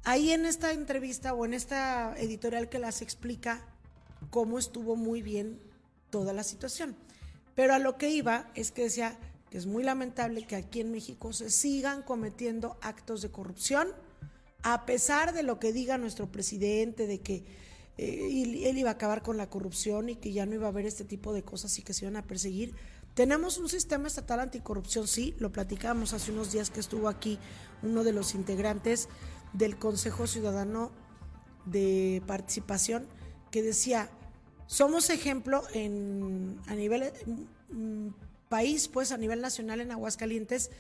Ahí 0.06 0.32
en 0.32 0.46
esta 0.46 0.72
entrevista 0.72 1.34
o 1.34 1.44
en 1.44 1.54
esta 1.54 2.18
editorial 2.18 2.70
que 2.70 2.80
las 2.80 3.02
explica 3.02 3.62
cómo 4.30 4.58
estuvo 4.58 4.96
muy 4.96 5.22
bien 5.22 5.60
toda 6.10 6.32
la 6.32 6.44
situación. 6.44 6.96
Pero 7.56 7.74
a 7.74 7.80
lo 7.80 7.98
que 7.98 8.10
iba 8.10 8.50
es 8.56 8.72
que 8.72 8.84
decía 8.84 9.20
que 9.50 9.58
es 9.58 9.66
muy 9.66 9.84
lamentable 9.84 10.48
que 10.48 10.56
aquí 10.56 10.80
en 10.80 10.92
México 10.92 11.34
se 11.34 11.50
sigan 11.50 12.04
cometiendo 12.04 12.78
actos 12.82 13.22
de 13.22 13.32
corrupción, 13.32 13.90
a 14.64 14.86
pesar 14.86 15.34
de 15.34 15.44
lo 15.44 15.60
que 15.60 15.74
diga 15.74 15.98
nuestro 15.98 16.32
presidente, 16.32 17.06
de 17.06 17.20
que 17.20 17.44
eh, 18.02 18.70
él 18.70 18.78
iba 18.78 18.92
a 18.92 18.94
acabar 18.94 19.22
con 19.22 19.36
la 19.36 19.50
corrupción 19.50 20.08
y 20.08 20.16
que 20.16 20.32
ya 20.32 20.46
no 20.46 20.56
iba 20.56 20.68
a 20.68 20.70
haber 20.70 20.86
este 20.86 21.04
tipo 21.04 21.34
de 21.34 21.44
cosas 21.44 21.78
y 21.80 21.82
que 21.82 21.94
se 21.94 22.06
iban 22.06 22.16
a 22.16 22.26
perseguir. 22.26 22.74
Tenemos 23.14 23.58
un 23.58 23.68
sistema 23.68 24.08
estatal 24.08 24.40
anticorrupción, 24.40 25.06
sí, 25.06 25.36
lo 25.38 25.52
platicamos 25.52 26.14
hace 26.14 26.32
unos 26.32 26.54
días 26.54 26.70
que 26.70 26.80
estuvo 26.80 27.10
aquí 27.10 27.40
uno 27.84 28.06
de 28.06 28.14
los 28.14 28.36
integrantes 28.36 29.10
del 29.52 29.78
Consejo 29.78 30.28
Ciudadano 30.28 30.92
de 31.66 32.24
Participación 32.26 33.06
que 33.52 33.64
decía, 33.64 34.10
somos 34.66 35.10
ejemplo 35.10 35.64
en, 35.74 36.58
a 36.68 36.76
nivel 36.76 37.12
mm, 37.68 38.08
país, 38.48 38.88
pues 38.88 39.12
a 39.12 39.18
nivel 39.18 39.42
nacional 39.42 39.82
en 39.82 39.92
Aguascalientes, 39.92 40.72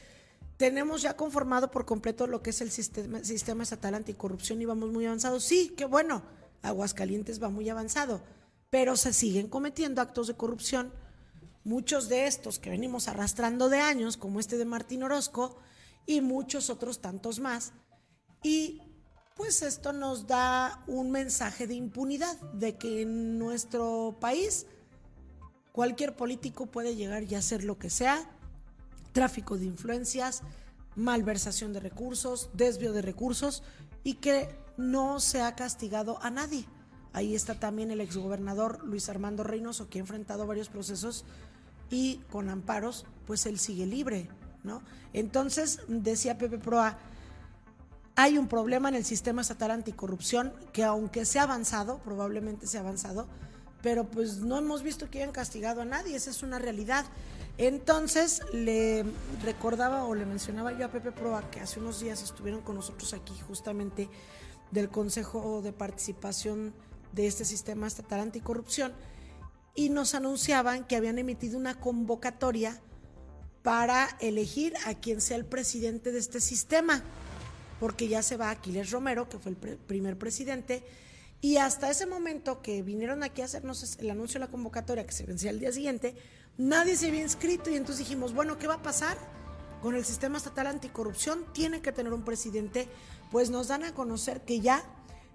tenemos 0.55 1.01
ya 1.01 1.17
conformado 1.17 1.69
por 1.69 1.85
completo 1.85 2.27
lo 2.27 2.41
que 2.41 2.51
es 2.51 2.61
el 2.61 2.71
sistema, 2.71 3.25
sistema 3.25 3.63
estatal 3.63 3.95
anticorrupción 3.95 4.61
y 4.61 4.65
vamos 4.65 4.91
muy 4.91 5.05
avanzados. 5.05 5.43
Sí, 5.43 5.73
qué 5.75 5.83
bueno, 5.83 6.23
Aguascalientes 6.61 7.41
va 7.41 7.49
muy 7.49 7.69
avanzado, 7.69 8.21
pero 8.69 8.95
se 8.95 9.13
siguen 9.13 9.47
cometiendo 9.47 10.01
actos 10.01 10.27
de 10.27 10.35
corrupción. 10.35 10.93
Muchos 11.63 12.09
de 12.09 12.27
estos 12.27 12.59
que 12.59 12.69
venimos 12.69 13.07
arrastrando 13.07 13.69
de 13.69 13.79
años, 13.79 14.17
como 14.17 14.39
este 14.39 14.57
de 14.57 14.65
Martín 14.65 15.03
Orozco, 15.03 15.57
y 16.05 16.21
muchos 16.21 16.69
otros 16.69 17.01
tantos 17.01 17.39
más. 17.39 17.73
Y 18.41 18.81
pues 19.35 19.61
esto 19.61 19.93
nos 19.93 20.27
da 20.27 20.83
un 20.87 21.11
mensaje 21.11 21.67
de 21.67 21.75
impunidad, 21.75 22.37
de 22.53 22.77
que 22.77 23.03
en 23.03 23.37
nuestro 23.37 24.17
país 24.19 24.65
cualquier 25.71 26.15
político 26.15 26.65
puede 26.65 26.95
llegar 26.95 27.23
y 27.23 27.35
hacer 27.35 27.63
lo 27.63 27.77
que 27.77 27.89
sea, 27.89 28.29
tráfico 29.13 29.57
de 29.57 29.65
influencias, 29.65 30.41
malversación 30.95 31.73
de 31.73 31.79
recursos, 31.79 32.49
desvío 32.53 32.93
de 32.93 33.01
recursos 33.01 33.63
y 34.03 34.15
que 34.15 34.49
no 34.77 35.19
se 35.19 35.41
ha 35.41 35.55
castigado 35.55 36.21
a 36.21 36.29
nadie. 36.29 36.65
Ahí 37.13 37.35
está 37.35 37.55
también 37.59 37.91
el 37.91 38.01
exgobernador 38.01 38.83
Luis 38.83 39.09
Armando 39.09 39.43
Reynoso 39.43 39.89
que 39.89 39.99
ha 39.99 40.01
enfrentado 40.01 40.45
varios 40.45 40.69
procesos 40.69 41.25
y 41.89 42.17
con 42.31 42.49
amparos, 42.49 43.05
pues 43.25 43.45
él 43.45 43.59
sigue 43.59 43.85
libre, 43.85 44.29
¿no? 44.63 44.83
Entonces, 45.13 45.81
decía 45.87 46.37
Pepe 46.37 46.59
Proa, 46.59 46.97
hay 48.15 48.37
un 48.37 48.47
problema 48.47 48.89
en 48.89 48.95
el 48.95 49.05
sistema 49.05 49.41
estatal 49.41 49.71
anticorrupción 49.71 50.53
que 50.73 50.83
aunque 50.83 51.25
se 51.25 51.39
ha 51.39 51.43
avanzado, 51.43 51.99
probablemente 51.99 52.67
se 52.67 52.77
ha 52.77 52.81
avanzado, 52.81 53.27
pero 53.81 54.05
pues 54.05 54.37
no 54.37 54.57
hemos 54.57 54.83
visto 54.83 55.09
que 55.09 55.21
hayan 55.21 55.31
castigado 55.31 55.81
a 55.81 55.85
nadie, 55.85 56.15
esa 56.15 56.29
es 56.29 56.43
una 56.43 56.59
realidad. 56.59 57.05
Entonces 57.59 58.41
le 58.53 59.03
recordaba 59.43 60.05
o 60.05 60.15
le 60.15 60.25
mencionaba 60.25 60.71
yo 60.71 60.85
a 60.85 60.91
Pepe 60.91 61.11
Proa 61.11 61.51
que 61.51 61.59
hace 61.59 61.81
unos 61.81 61.99
días 61.99 62.23
estuvieron 62.23 62.61
con 62.61 62.75
nosotros 62.75 63.13
aquí 63.13 63.33
justamente 63.47 64.09
del 64.71 64.87
Consejo 64.87 65.61
de 65.61 65.73
Participación 65.73 66.73
de 67.11 67.27
este 67.27 67.43
sistema 67.43 67.85
estatal 67.85 68.21
anticorrupción 68.21 68.93
y 69.75 69.89
nos 69.89 70.15
anunciaban 70.15 70.85
que 70.85 70.95
habían 70.95 71.19
emitido 71.19 71.57
una 71.57 71.77
convocatoria 71.77 72.79
para 73.61 74.07
elegir 74.21 74.73
a 74.85 74.93
quien 74.93 75.19
sea 75.19 75.35
el 75.35 75.45
presidente 75.45 76.13
de 76.13 76.19
este 76.19 76.39
sistema 76.39 77.03
porque 77.81 78.07
ya 78.07 78.23
se 78.23 78.37
va 78.37 78.51
Aquiles 78.51 78.89
Romero, 78.91 79.27
que 79.27 79.37
fue 79.37 79.51
el 79.51 79.77
primer 79.77 80.17
presidente, 80.17 80.83
y 81.41 81.57
hasta 81.57 81.89
ese 81.89 82.05
momento 82.05 82.61
que 82.61 82.81
vinieron 82.83 83.23
aquí 83.23 83.41
a 83.41 83.45
hacernos 83.45 83.97
el 83.99 84.09
anuncio 84.09 84.39
de 84.39 84.45
la 84.45 84.51
convocatoria, 84.51 85.05
que 85.05 85.13
se 85.13 85.25
vencía 85.25 85.51
el 85.51 85.59
día 85.59 85.71
siguiente, 85.71 86.15
nadie 86.59 86.95
se 86.95 87.07
había 87.07 87.21
inscrito 87.21 87.71
y 87.71 87.75
entonces 87.75 88.05
dijimos, 88.05 88.33
bueno, 88.33 88.59
¿qué 88.59 88.67
va 88.67 88.75
a 88.75 88.81
pasar? 88.83 89.17
Con 89.81 89.95
el 89.95 90.05
sistema 90.05 90.37
estatal 90.37 90.67
anticorrupción 90.67 91.45
tiene 91.53 91.81
que 91.81 91.91
tener 91.91 92.13
un 92.13 92.23
presidente, 92.23 92.87
pues 93.31 93.49
nos 93.49 93.69
dan 93.69 93.83
a 93.83 93.93
conocer 93.93 94.41
que 94.41 94.59
ya, 94.59 94.83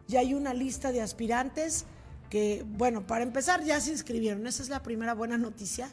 ya 0.07 0.21
hay 0.21 0.35
una 0.35 0.55
lista 0.55 0.93
de 0.93 1.01
aspirantes 1.01 1.87
que, 2.29 2.63
bueno, 2.67 3.07
para 3.07 3.25
empezar 3.25 3.65
ya 3.65 3.81
se 3.81 3.91
inscribieron, 3.91 4.47
esa 4.47 4.63
es 4.63 4.69
la 4.69 4.83
primera 4.83 5.15
buena 5.15 5.39
noticia 5.39 5.91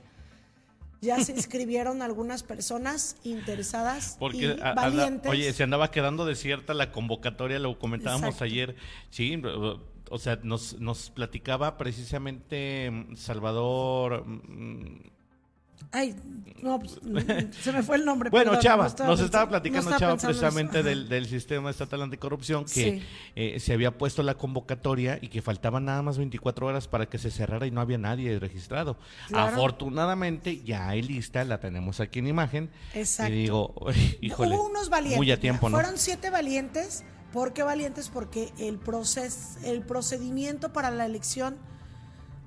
ya 1.02 1.20
se 1.20 1.32
inscribieron 1.36 2.02
algunas 2.02 2.44
personas 2.44 3.18
interesadas 3.24 4.18
y 4.34 4.46
valientes. 4.76 5.32
oye, 5.32 5.52
se 5.52 5.64
andaba 5.64 5.90
quedando 5.90 6.26
desierta 6.26 6.74
la 6.74 6.92
convocatoria, 6.92 7.58
lo 7.58 7.80
comentábamos 7.80 8.42
ayer, 8.42 8.76
sí, 9.10 9.42
o 10.12 10.20
sea, 10.20 10.40
nos, 10.44 10.80
nos 10.80 11.10
platicaba 11.10 11.78
precisamente 11.78 12.92
mm, 12.92 13.16
Salvador 13.16 14.26
mm, 14.28 15.11
Ay, 15.92 16.16
no, 16.62 16.80
pues, 16.80 17.00
se 17.62 17.72
me 17.72 17.84
fue 17.84 17.98
el 17.98 18.06
nombre. 18.06 18.30
bueno, 18.30 18.60
Chava, 18.60 18.88
nos 19.06 19.20
estaba 19.20 19.50
platicando 19.50 19.98
Chava 19.98 20.18
precisamente 20.18 20.84
del, 20.84 21.26
sistema 21.26 21.70
estatal 21.70 22.02
anticorrupción 22.02 22.66
que 22.66 23.02
eh, 23.36 23.60
se 23.60 23.74
había 23.74 23.98
puesto 23.98 24.24
la 24.24 24.36
convocatoria 24.36 25.18
y 25.22 25.30
que 25.30 25.42
faltaban 25.42 25.86
nada 25.86 26.02
más 26.02 26.18
24 26.18 26.68
horas 26.68 26.88
para 26.88 27.08
que 27.08 27.18
se 27.18 27.32
cerrara 27.32 27.66
y 27.68 27.72
no 27.72 27.82
había 27.82 27.98
nadie 27.98 28.38
registrado. 28.40 28.98
Afortunadamente 29.34 30.62
ya 30.62 30.90
hay 30.90 31.02
lista, 31.02 31.44
la 31.46 31.60
tenemos 31.60 32.00
aquí 32.00 32.20
en 32.20 32.28
imagen. 32.28 32.70
Exacto. 32.94 33.34
Y 33.34 33.36
digo, 33.36 33.74
híjole, 34.22 34.56
Hubo 34.56 34.68
unos 34.68 34.90
valientes. 34.90 35.18
Muy 35.18 35.32
a 35.32 35.40
tiempo, 35.40 35.70
¿no? 35.70 35.78
Fueron 35.78 35.98
siete 35.98 36.30
valientes. 36.30 37.04
¿Por 37.32 37.54
qué 37.54 37.64
valientes? 37.64 38.10
Porque 38.10 38.52
el, 38.60 38.78
proces, 38.78 39.58
el 39.64 39.82
procedimiento 39.84 40.74
para 40.74 40.92
la 40.92 41.06
elección 41.06 41.58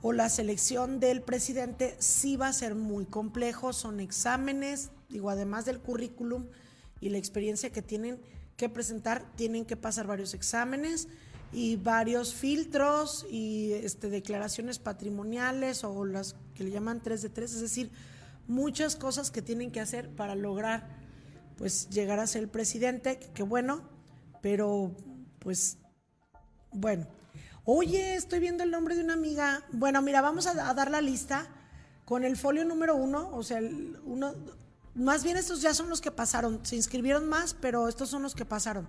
o 0.07 0.13
la 0.13 0.29
selección 0.29 1.01
del 1.01 1.23
presidente 1.23 1.97
sí 1.99 2.37
va 2.37 2.49
a 2.49 2.53
ser 2.53 2.75
muy 2.75 3.07
complejo, 3.07 3.73
son 3.73 4.01
exámenes, 4.01 4.91
digo, 5.09 5.31
además 5.31 5.65
del 5.65 5.81
currículum 5.81 6.45
y 7.01 7.09
la 7.09 7.17
experiencia 7.17 7.71
que 7.71 7.81
tienen 7.81 8.21
que 8.59 8.69
presentar, 8.69 9.25
tienen 9.35 9.65
que 9.65 9.79
pasar 9.79 10.07
varios 10.07 10.35
exámenes 10.35 11.09
y 11.55 11.77
varios 11.77 12.35
filtros 12.35 13.25
y 13.31 13.73
este, 13.73 14.11
declaraciones 14.11 14.79
patrimoniales 14.79 15.85
o 15.85 16.05
las 16.05 16.37
que 16.55 16.65
le 16.65 16.71
llaman 16.71 17.01
3 17.03 17.23
de 17.23 17.31
3, 17.31 17.55
es 17.55 17.61
decir, 17.63 17.91
muchas 18.47 18.97
cosas 18.97 19.31
que 19.31 19.41
tienen 19.41 19.71
que 19.71 19.81
hacer 19.81 20.11
para 20.11 20.35
lograr 20.35 20.87
pues 21.57 21.89
llegar 21.89 22.21
a 22.21 22.27
ser 22.27 22.43
el 22.43 22.51
presidente, 22.51 23.19
que 23.33 23.43
bueno, 23.43 23.81
pero 24.43 24.95
pues 25.39 25.79
bueno, 26.73 27.07
Oye, 27.67 28.15
estoy 28.15 28.41
viendo 28.41 28.63
el 28.63 28.71
nombre 28.71 28.95
de 28.95 29.03
una 29.03 29.15
amiga. 29.15 29.63
Bueno, 29.73 30.03
mira, 30.03 30.21
vamos 30.21 30.47
a, 30.47 30.75
dar 30.75 30.91
la 30.91 31.01
lista 31.01 31.47
con 32.05 32.23
el 32.23 32.37
folio 32.37 32.67
número 32.67 32.95
uno, 32.95 33.31
o 33.33 33.43
sea, 33.43 33.57
el 33.57 33.99
uno, 34.05 34.35
más 34.95 35.25
bien 35.25 35.39
estos 35.39 35.63
ya 35.63 35.73
son 35.73 35.89
los 35.89 36.03
que 36.03 36.11
pasaron. 36.11 36.61
Se 36.67 36.77
inscribieron 36.77 37.27
más, 37.27 37.55
pero 37.55 37.89
estos 37.89 38.11
son 38.11 38.23
los 38.23 38.35
que 38.35 38.45
pasaron. 38.45 38.87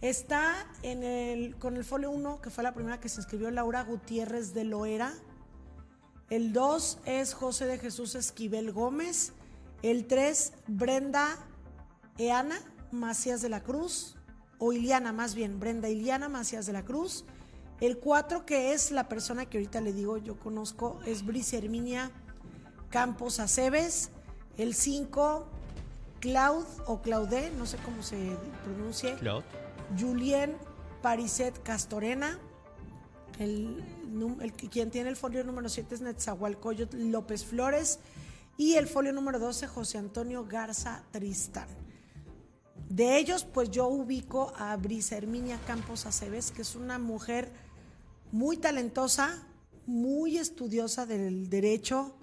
Está 0.00 0.66
en 0.82 1.02
el, 1.02 1.56
con 1.56 1.76
el 1.76 1.84
folio 1.84 2.10
1, 2.10 2.40
que 2.40 2.48
fue 2.48 2.64
la 2.64 2.72
primera 2.72 2.98
que 2.98 3.10
se 3.10 3.20
inscribió, 3.20 3.50
Laura 3.50 3.82
Gutiérrez 3.84 4.54
de 4.54 4.64
Loera. 4.64 5.12
El 6.30 6.54
2 6.54 7.00
es 7.04 7.34
José 7.34 7.66
de 7.66 7.78
Jesús 7.78 8.14
Esquivel 8.14 8.72
Gómez. 8.72 9.32
El 9.82 10.06
3, 10.06 10.54
Brenda 10.66 11.36
Eana 12.16 12.58
Macías 12.90 13.42
de 13.42 13.50
la 13.50 13.62
Cruz. 13.62 14.16
O 14.58 14.72
Iliana, 14.72 15.12
más 15.12 15.34
bien, 15.34 15.60
Brenda 15.60 15.90
Iliana 15.90 16.30
Macías 16.30 16.64
de 16.64 16.72
la 16.72 16.84
Cruz. 16.84 17.26
El 17.80 17.98
4, 17.98 18.44
que 18.44 18.72
es 18.72 18.90
la 18.90 19.08
persona 19.08 19.46
que 19.46 19.58
ahorita 19.58 19.80
le 19.80 19.92
digo 19.92 20.18
yo 20.18 20.38
conozco, 20.38 20.98
es 21.06 21.24
Brice 21.24 21.58
Herminia 21.58 22.10
Campos 22.90 23.38
Aceves. 23.38 24.10
El 24.56 24.74
5, 24.74 25.46
Claud 26.20 26.64
o 26.86 27.00
Claudé, 27.00 27.52
no 27.52 27.66
sé 27.66 27.76
cómo 27.84 28.02
se 28.02 28.36
pronuncie. 28.64 29.14
Claude. 29.14 29.44
Julien 29.96 30.56
Pariset 31.02 31.62
Castorena. 31.62 32.38
El, 33.38 33.84
quien 34.70 34.90
tiene 34.90 35.10
el 35.10 35.16
folio 35.16 35.44
número 35.44 35.68
7 35.68 35.94
es 35.94 36.00
Netzahualcoyot 36.00 36.92
López 36.94 37.44
Flores. 37.44 38.00
Y 38.56 38.74
el 38.74 38.88
folio 38.88 39.12
número 39.12 39.38
12, 39.38 39.68
José 39.68 39.98
Antonio 39.98 40.44
Garza 40.44 41.04
Tristán. 41.12 41.68
De 42.88 43.18
ellos, 43.18 43.44
pues 43.44 43.70
yo 43.70 43.86
ubico 43.86 44.52
a 44.56 44.76
Brisa 44.76 45.16
Herminia 45.16 45.60
Campos 45.66 46.06
Aceves, 46.06 46.50
que 46.50 46.62
es 46.62 46.74
una 46.74 46.98
mujer 46.98 47.52
muy 48.32 48.56
talentosa, 48.56 49.46
muy 49.86 50.38
estudiosa 50.38 51.06
del 51.06 51.48
derecho. 51.48 52.14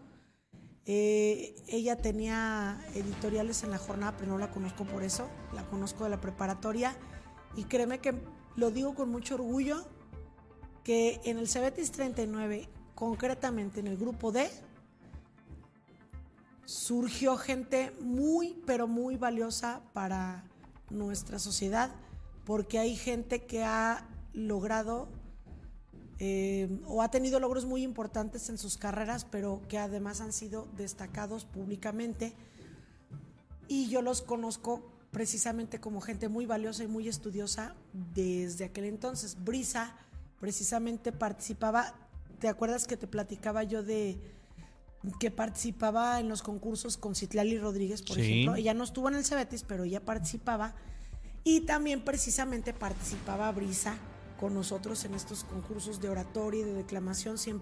Eh, 0.86 1.56
ella 1.68 1.96
tenía 1.98 2.80
editoriales 2.94 3.64
en 3.64 3.72
la 3.72 3.78
jornada, 3.78 4.16
pero 4.18 4.34
no 4.34 4.38
la 4.38 4.52
conozco 4.52 4.86
por 4.86 5.04
eso, 5.04 5.28
la 5.54 5.68
conozco 5.68 6.04
de 6.04 6.12
la 6.12 6.22
preparatoria 6.22 6.96
y 7.56 7.64
créeme 7.64 8.00
que 8.00 8.14
lo 8.56 8.70
digo 8.72 8.94
con 8.94 9.10
mucho 9.10 9.36
orgullo 9.36 9.86
que 10.84 11.20
en 11.24 11.40
el 11.40 11.48
Cebetis 11.48 11.92
39, 11.92 12.70
concretamente 12.94 13.80
en 13.80 13.88
el 13.88 13.98
grupo 13.98 14.32
D, 14.32 14.48
surgió 16.66 17.38
gente 17.38 17.92
muy, 18.00 18.62
pero 18.68 18.88
muy 18.88 19.18
valiosa 19.18 19.82
para 19.94 20.44
nuestra 20.92 21.40
sociedad, 21.40 21.92
porque 22.46 22.78
hay 22.78 22.96
gente 22.96 23.46
que 23.46 23.64
ha 23.64 24.08
logrado 24.34 25.08
eh, 26.20 26.70
o 26.86 27.02
ha 27.02 27.12
tenido 27.12 27.40
logros 27.40 27.66
muy 27.66 27.84
importantes 27.84 28.50
en 28.50 28.58
sus 28.58 28.78
carreras, 28.78 29.26
pero 29.26 29.62
que 29.68 29.78
además 29.78 30.22
han 30.22 30.32
sido 30.32 30.68
destacados 30.78 31.46
públicamente. 31.46 32.34
Y 33.68 33.90
yo 33.90 34.02
los 34.02 34.22
conozco 34.22 34.92
precisamente 35.12 35.80
como 35.80 36.02
gente 36.02 36.30
muy 36.30 36.46
valiosa 36.46 36.84
y 36.84 36.88
muy 36.88 37.08
estudiosa 37.08 37.76
desde 38.14 38.66
aquel 38.66 38.86
entonces. 38.86 39.38
Brisa 39.44 39.96
precisamente 40.40 41.12
participaba, 41.12 41.96
¿te 42.40 42.48
acuerdas 42.48 42.88
que 42.88 42.98
te 42.98 43.08
platicaba 43.08 43.64
yo 43.64 43.84
de 43.84 44.18
que 45.20 45.32
participaba 45.32 46.20
en 46.20 46.30
los 46.30 46.42
concursos 46.42 46.98
con 46.98 47.14
Citlali 47.14 47.58
Rodríguez, 47.58 48.02
por 48.02 48.20
ejemplo? 48.20 48.56
Ella 48.56 48.74
no 48.74 48.84
estuvo 48.84 49.10
en 49.10 49.16
el 49.16 49.26
Cebetis, 49.26 49.64
pero 49.64 49.84
ella 49.84 50.04
participaba. 50.04 50.76
Y 51.44 51.62
también 51.62 52.04
precisamente 52.04 52.74
participaba 52.74 53.52
Brisa 53.52 53.98
con 54.40 54.54
nosotros 54.54 55.06
en 55.06 55.14
estos 55.14 55.44
concursos 55.44 56.02
de 56.02 56.10
oratoria 56.10 56.62
y 56.62 56.64
de 56.64 56.74
declamación 56.74 57.38
siempre 57.38 57.56